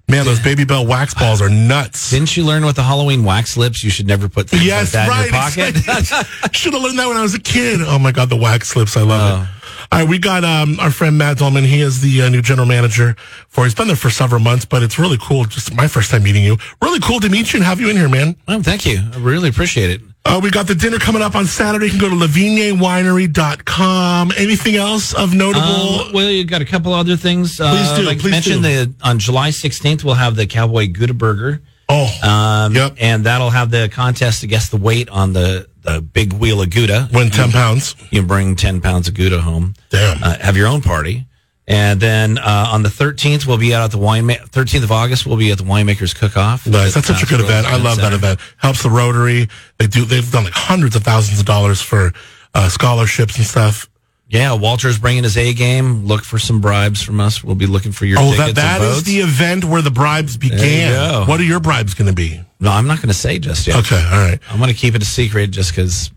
Man, 0.07 0.25
those 0.25 0.39
baby 0.39 0.63
bell 0.63 0.87
wax 0.87 1.13
balls 1.13 1.39
are 1.39 1.49
nuts. 1.49 2.09
Didn't 2.09 2.35
you 2.35 2.43
learn 2.43 2.65
with 2.65 2.75
the 2.77 2.81
Halloween 2.83 3.23
wax 3.23 3.55
lips? 3.57 3.83
You 3.83 3.91
should 3.91 4.07
never 4.07 4.27
put 4.27 4.49
things 4.49 4.65
Yes, 4.65 4.91
like 4.95 5.07
that 5.07 5.09
right. 5.09 5.27
in 5.27 5.33
your 5.33 5.41
pocket. 5.73 5.99
exactly. 5.99 6.49
Should 6.53 6.73
have 6.73 6.81
learned 6.81 6.97
that 6.97 7.07
when 7.07 7.17
I 7.17 7.21
was 7.21 7.35
a 7.35 7.39
kid. 7.39 7.79
Oh 7.83 7.99
my 7.99 8.11
god, 8.11 8.29
the 8.29 8.35
wax 8.35 8.75
lips, 8.75 8.97
I 8.97 9.01
love 9.03 9.39
Oh. 9.39 9.43
it. 9.43 9.49
All 9.91 9.99
right, 9.99 10.09
we 10.09 10.17
got 10.17 10.43
um, 10.43 10.79
our 10.79 10.89
friend 10.89 11.15
Matt 11.17 11.37
Dolman. 11.37 11.63
He 11.63 11.81
is 11.81 12.01
the 12.01 12.23
uh, 12.23 12.29
new 12.29 12.41
general 12.41 12.65
manager 12.67 13.15
for. 13.49 13.65
He's 13.65 13.75
been 13.75 13.85
there 13.87 13.95
for 13.95 14.09
several 14.09 14.41
months, 14.41 14.65
but 14.65 14.81
it's 14.81 14.97
really 14.97 15.17
cool. 15.21 15.45
Just 15.45 15.73
my 15.75 15.87
first 15.87 16.09
time 16.09 16.23
meeting 16.23 16.43
you. 16.43 16.57
Really 16.81 16.99
cool 17.01 17.19
to 17.19 17.29
meet 17.29 17.53
you 17.53 17.57
and 17.57 17.65
have 17.65 17.79
you 17.79 17.89
in 17.89 17.95
here, 17.97 18.09
man. 18.09 18.35
well, 18.47 18.63
thank 18.63 18.85
you. 18.87 18.99
I 19.13 19.17
really 19.19 19.49
appreciate 19.49 19.89
it. 19.91 20.01
Uh, 20.29 20.39
we 20.39 20.51
got 20.51 20.67
the 20.67 20.75
dinner 20.75 20.99
coming 20.99 21.21
up 21.23 21.33
on 21.35 21.45
Saturday. 21.47 21.85
You 21.87 21.91
can 21.91 21.99
go 21.99 22.09
to 22.09 22.15
levignewinery.com. 22.15 24.31
Anything 24.37 24.75
else 24.75 25.13
of 25.15 25.33
notable? 25.33 25.65
Um, 26.05 26.13
well, 26.13 26.29
you 26.29 26.45
got 26.45 26.61
a 26.61 26.65
couple 26.65 26.93
other 26.93 27.17
things. 27.17 27.57
Please 27.57 27.89
uh, 27.89 27.95
do, 27.97 28.03
Like 28.03 28.19
please 28.19 28.31
mentioned, 28.31 28.61
do. 28.63 28.85
the 28.85 28.93
on 29.03 29.17
July 29.19 29.49
16th, 29.49 30.03
we'll 30.03 30.13
have 30.15 30.35
the 30.35 30.45
Cowboy 30.45 30.87
Gouda 30.91 31.13
Burger. 31.15 31.61
oh, 31.89 32.05
Um, 32.21 32.75
Yep. 32.75 32.97
And 32.99 33.25
that'll 33.25 33.49
have 33.49 33.71
the 33.71 33.89
contest 33.91 34.41
to 34.41 34.47
guess 34.47 34.69
the 34.69 34.77
weight 34.77 35.09
on 35.09 35.33
the, 35.33 35.67
the 35.81 35.99
big 36.01 36.33
wheel 36.33 36.61
of 36.61 36.69
Gouda. 36.69 37.09
win 37.11 37.31
10 37.31 37.51
pounds. 37.51 37.95
You 38.11 38.21
bring 38.21 38.55
10 38.55 38.81
pounds 38.81 39.07
of 39.07 39.15
Gouda 39.15 39.41
home. 39.41 39.73
Damn. 39.89 40.21
Uh, 40.23 40.37
have 40.39 40.55
your 40.55 40.67
own 40.67 40.81
party. 40.81 41.25
And 41.71 41.99
then 42.01 42.39
uh, 42.39 42.69
on 42.71 42.81
the 42.81 42.89
13th, 42.89 43.45
we'll 43.45 43.59
be 43.59 43.75
out 43.75 43.83
at 43.83 43.91
the 43.91 43.99
wine. 43.99 44.25
13th 44.27 44.83
of 44.83 44.91
August, 44.91 45.27
we'll 45.27 45.37
be 45.37 45.51
at 45.51 45.59
the 45.59 45.63
Winemakers 45.63 46.15
Cook-Off. 46.15 46.65
Nice. 46.65 46.95
That's 46.95 47.05
such 47.05 47.21
a 47.21 47.27
good 47.27 47.39
event. 47.41 47.67
I 47.67 47.73
love 47.77 47.97
that 47.97 48.03
Center. 48.11 48.15
event. 48.15 48.39
Helps 48.57 48.81
the 48.81 48.89
Rotary. 48.89 49.47
They 49.77 49.85
do. 49.85 50.03
They've 50.03 50.29
done 50.31 50.45
like 50.45 50.53
hundreds 50.53 50.95
of 50.95 51.03
thousands 51.03 51.39
of 51.39 51.45
dollars 51.45 51.79
for 51.79 52.11
uh, 52.55 52.69
scholarships 52.69 53.37
and 53.37 53.45
stuff. 53.45 53.87
Yeah, 54.29 54.53
Walter's 54.53 54.97
bringing 54.99 55.23
his 55.23 55.37
A 55.37 55.53
game. 55.53 56.05
Look 56.05 56.23
for 56.23 56.37
some 56.39 56.59
bribes 56.59 57.01
from 57.03 57.19
us. 57.19 57.43
We'll 57.43 57.55
be 57.55 57.65
looking 57.67 57.91
for 57.91 58.05
your 58.05 58.17
Oh, 58.19 58.31
that 58.37 58.55
that 58.55 58.81
is 58.81 59.03
the 59.03 59.19
event 59.19 59.63
where 59.65 59.81
the 59.83 59.89
bribes 59.91 60.37
began. 60.37 61.27
What 61.27 61.39
are 61.39 61.43
your 61.43 61.59
bribes 61.59 61.93
going 61.93 62.09
to 62.09 62.13
be? 62.15 62.39
No, 62.59 62.71
I'm 62.71 62.85
not 62.87 62.97
going 62.97 63.07
to 63.09 63.13
say 63.15 63.37
just 63.39 63.65
yet. 63.67 63.77
Okay, 63.77 63.95
all 64.03 64.19
right. 64.19 64.39
I'm 64.49 64.57
going 64.57 64.69
to 64.71 64.75
keep 64.75 64.93
it 64.95 65.01
a 65.01 65.05
secret 65.05 65.49
just 65.51 65.71
because, 65.71 66.11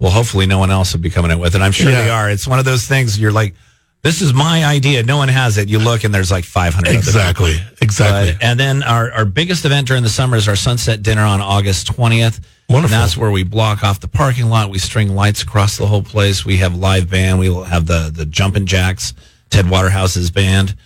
well, 0.00 0.10
hopefully 0.10 0.46
no 0.46 0.58
one 0.58 0.70
else 0.72 0.92
will 0.92 1.00
be 1.00 1.10
coming 1.10 1.30
in 1.30 1.38
with 1.38 1.54
it. 1.54 1.62
I'm 1.62 1.72
sure 1.72 1.90
Yeah. 1.90 2.02
they 2.02 2.10
are. 2.10 2.28
It's 2.30 2.46
one 2.46 2.58
of 2.60 2.64
those 2.64 2.86
things 2.88 3.18
you're 3.20 3.30
like, 3.32 3.54
this 4.02 4.22
is 4.22 4.32
my 4.32 4.64
idea. 4.64 5.02
No 5.02 5.16
one 5.16 5.28
has 5.28 5.58
it. 5.58 5.68
You 5.68 5.78
look 5.78 6.04
and 6.04 6.14
there's 6.14 6.30
like 6.30 6.44
500. 6.44 6.88
other 6.88 6.96
Exactly, 6.98 7.56
exactly. 7.82 8.32
But- 8.32 8.42
and 8.42 8.58
then 8.60 8.82
our, 8.82 9.10
our 9.12 9.24
biggest 9.24 9.64
event 9.64 9.88
during 9.88 10.02
the 10.02 10.08
summer 10.08 10.36
is 10.36 10.48
our 10.48 10.56
sunset 10.56 11.02
dinner 11.02 11.22
on 11.22 11.40
August 11.40 11.88
20th. 11.92 12.40
Wonderful. 12.68 12.94
And 12.94 13.02
that's 13.02 13.16
where 13.16 13.30
we 13.30 13.44
block 13.44 13.82
off 13.82 13.98
the 14.00 14.08
parking 14.08 14.46
lot. 14.50 14.70
We 14.70 14.78
string 14.78 15.14
lights 15.14 15.42
across 15.42 15.78
the 15.78 15.86
whole 15.86 16.02
place. 16.02 16.44
We 16.44 16.58
have 16.58 16.76
live 16.76 17.08
band. 17.10 17.38
We 17.38 17.48
will 17.48 17.64
have 17.64 17.86
the, 17.86 18.10
the 18.12 18.26
Jumpin' 18.26 18.66
Jacks, 18.66 19.14
Ted 19.50 19.68
Waterhouse's 19.70 20.30
band. 20.30 20.76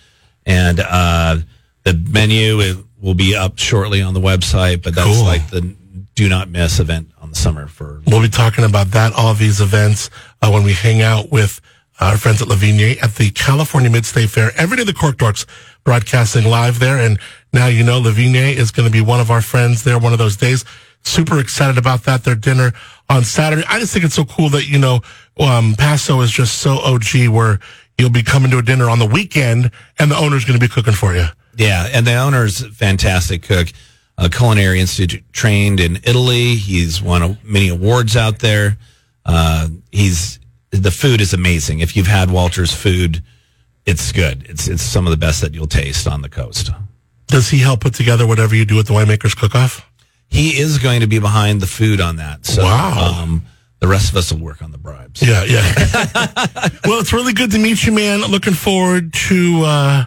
And, 0.45 0.79
uh, 0.79 1.37
the 1.83 1.93
menu 1.93 2.61
it 2.61 2.77
will 3.01 3.13
be 3.13 3.35
up 3.35 3.59
shortly 3.59 4.01
on 4.01 4.13
the 4.13 4.21
website, 4.21 4.81
but 4.81 4.95
that's 4.95 5.07
Cool. 5.07 5.25
like 5.25 5.49
the 5.49 5.75
do 6.15 6.29
not 6.29 6.47
miss 6.49 6.79
event 6.79 7.11
on 7.21 7.29
the 7.29 7.35
summer 7.35 7.67
for 7.67 8.01
We'll 8.07 8.21
be 8.21 8.29
talking 8.29 8.63
about 8.63 8.91
that, 8.91 9.13
all 9.13 9.33
these 9.33 9.59
events, 9.59 10.09
uh, 10.41 10.49
when 10.51 10.63
we 10.63 10.71
hang 10.73 11.01
out 11.01 11.31
with 11.31 11.59
our 11.99 12.17
friends 12.17 12.41
at 12.41 12.47
LeVigne 12.47 13.01
at 13.01 13.15
the 13.15 13.29
California 13.31 13.89
Mid-State 13.89 14.29
Fair. 14.29 14.51
Every 14.57 14.77
day 14.77 14.83
the 14.83 14.93
Cork 14.93 15.17
Dorks 15.17 15.45
broadcasting 15.83 16.45
live 16.45 16.79
there. 16.79 16.97
And 16.97 17.19
now 17.51 17.67
you 17.67 17.83
know 17.83 18.01
LeVigne 18.01 18.55
is 18.55 18.71
going 18.71 18.87
to 18.87 18.91
be 18.91 19.01
one 19.01 19.19
of 19.19 19.29
our 19.29 19.41
friends 19.41 19.83
there 19.83 19.99
one 19.99 20.13
of 20.13 20.19
those 20.19 20.37
days. 20.37 20.65
Super 21.03 21.39
excited 21.39 21.77
about 21.77 22.03
that. 22.03 22.23
Their 22.23 22.35
dinner 22.35 22.73
on 23.09 23.23
Saturday. 23.23 23.63
I 23.67 23.79
just 23.79 23.93
think 23.93 24.05
it's 24.05 24.15
so 24.15 24.25
cool 24.25 24.49
that, 24.49 24.67
you 24.67 24.79
know, 24.79 25.01
um, 25.39 25.75
Paso 25.77 26.21
is 26.21 26.31
just 26.31 26.59
so 26.59 26.77
OG 26.79 27.27
where 27.29 27.59
you'll 27.97 28.09
be 28.09 28.23
coming 28.23 28.49
to 28.51 28.57
a 28.57 28.63
dinner 28.63 28.89
on 28.89 28.99
the 28.99 29.05
weekend 29.05 29.71
and 29.99 30.09
the 30.09 30.17
owner's 30.17 30.45
going 30.45 30.59
to 30.59 30.65
be 30.65 30.71
cooking 30.71 30.93
for 30.93 31.13
you. 31.13 31.25
Yeah, 31.55 31.87
and 31.91 32.07
the 32.07 32.15
owner's 32.15 32.65
fantastic 32.75 33.43
cook, 33.43 33.67
a 34.17 34.29
culinary 34.29 34.79
institute 34.79 35.23
trained 35.33 35.79
in 35.79 35.97
Italy. 36.03 36.55
He's 36.55 37.01
won 37.01 37.37
many 37.43 37.69
awards 37.69 38.15
out 38.15 38.39
there. 38.39 38.77
Uh, 39.25 39.67
he's 39.91 40.39
the 40.81 40.91
food 40.91 41.21
is 41.21 41.33
amazing. 41.33 41.79
If 41.79 41.95
you've 41.95 42.07
had 42.07 42.31
Walter's 42.31 42.73
food, 42.73 43.23
it's 43.85 44.11
good. 44.11 44.45
It's 44.49 44.67
it's 44.67 44.81
some 44.83 45.05
of 45.05 45.11
the 45.11 45.17
best 45.17 45.41
that 45.41 45.53
you'll 45.53 45.67
taste 45.67 46.07
on 46.07 46.21
the 46.21 46.29
coast. 46.29 46.71
Does 47.27 47.49
he 47.49 47.59
help 47.59 47.81
put 47.81 47.93
together 47.93 48.25
whatever 48.27 48.55
you 48.55 48.65
do 48.65 48.79
at 48.79 48.85
the 48.87 48.93
Winemakers 48.93 49.35
Cook-Off? 49.35 49.89
He 50.27 50.57
is 50.59 50.77
going 50.79 51.01
to 51.01 51.07
be 51.07 51.19
behind 51.19 51.61
the 51.61 51.67
food 51.67 52.01
on 52.01 52.15
that. 52.17 52.45
So, 52.45 52.63
Wow. 52.63 53.21
um, 53.23 53.45
the 53.79 53.87
rest 53.87 54.09
of 54.11 54.17
us 54.17 54.31
will 54.31 54.39
work 54.39 54.61
on 54.61 54.71
the 54.71 54.77
bribes. 54.77 55.21
Yeah, 55.21 55.43
yeah. 55.43 55.61
well, 56.85 56.99
it's 56.99 57.13
really 57.13 57.33
good 57.33 57.51
to 57.51 57.59
meet 57.59 57.85
you, 57.85 57.91
man. 57.91 58.21
Looking 58.21 58.53
forward 58.53 59.13
to 59.29 59.61
uh, 59.63 60.05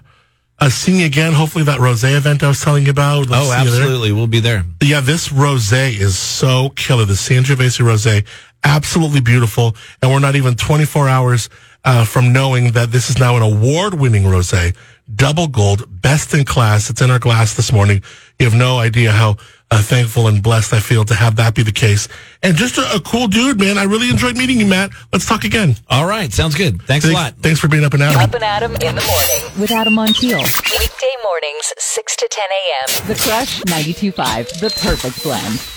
uh 0.58 0.68
seeing 0.70 1.00
you 1.00 1.06
again. 1.06 1.32
Hopefully, 1.32 1.64
that 1.64 1.78
rosé 1.80 2.16
event 2.16 2.42
I 2.42 2.48
was 2.48 2.60
telling 2.60 2.84
you 2.84 2.90
about. 2.90 3.28
Let's 3.28 3.46
Oh, 3.46 3.52
see 3.52 3.64
you 3.64 3.70
there. 3.70 3.80
absolutely. 3.82 4.12
We'll 4.12 4.26
be 4.26 4.40
there. 4.40 4.64
Yeah, 4.82 5.00
this 5.00 5.28
rosé 5.28 5.98
is 5.98 6.16
so 6.18 6.70
killer. 6.70 7.04
The 7.04 7.14
Sangiovese 7.14 7.80
rosé, 7.84 8.24
absolutely 8.64 9.20
beautiful. 9.20 9.76
And 10.02 10.10
we're 10.10 10.20
not 10.20 10.36
even 10.36 10.54
24 10.56 11.08
hours 11.08 11.48
uh, 11.84 12.04
from 12.04 12.32
knowing 12.32 12.72
that 12.72 12.90
this 12.90 13.08
is 13.10 13.18
now 13.18 13.36
an 13.36 13.42
award-winning 13.42 14.24
rosé, 14.24 14.74
double 15.14 15.46
gold, 15.46 15.84
best 15.88 16.34
in 16.34 16.44
class. 16.44 16.90
It's 16.90 17.00
in 17.00 17.10
our 17.10 17.18
glass 17.18 17.54
this 17.54 17.72
morning. 17.72 18.02
You 18.38 18.46
have 18.46 18.58
no 18.58 18.78
idea 18.78 19.12
how 19.12 19.36
uh, 19.70 19.82
thankful 19.82 20.28
and 20.28 20.42
blessed 20.42 20.72
I 20.72 20.80
feel 20.80 21.04
to 21.04 21.14
have 21.14 21.36
that 21.36 21.54
be 21.54 21.62
the 21.62 21.72
case. 21.72 22.08
And 22.42 22.56
just 22.56 22.78
a, 22.78 22.96
a 22.96 23.00
cool 23.00 23.26
dude, 23.28 23.58
man. 23.58 23.78
I 23.78 23.84
really 23.84 24.10
enjoyed 24.10 24.36
meeting 24.36 24.58
you, 24.58 24.66
Matt. 24.66 24.90
Let's 25.12 25.26
talk 25.26 25.44
again. 25.44 25.76
All 25.88 26.06
right, 26.06 26.32
sounds 26.32 26.54
good. 26.54 26.82
Thanks 26.82 27.06
a 27.06 27.12
lot. 27.12 27.34
thanks 27.40 27.60
for 27.60 27.68
being 27.68 27.84
up 27.84 27.94
and 27.94 28.02
out. 28.02 28.16
Up 28.16 28.34
and 28.34 28.44
Adam 28.44 28.72
in 28.74 28.94
the 28.94 29.02
morning. 29.02 29.60
With 29.60 29.70
Adam 29.70 29.94
Montiel. 29.94 30.42
Weekday 30.78 31.14
mornings, 31.22 31.72
6 31.78 32.16
to 32.16 32.28
10 32.30 32.44
a.m. 32.44 33.08
The 33.08 33.14
Crush 33.14 33.62
92.5. 33.62 34.60
The 34.60 34.70
perfect 34.80 35.22
blend. 35.22 35.75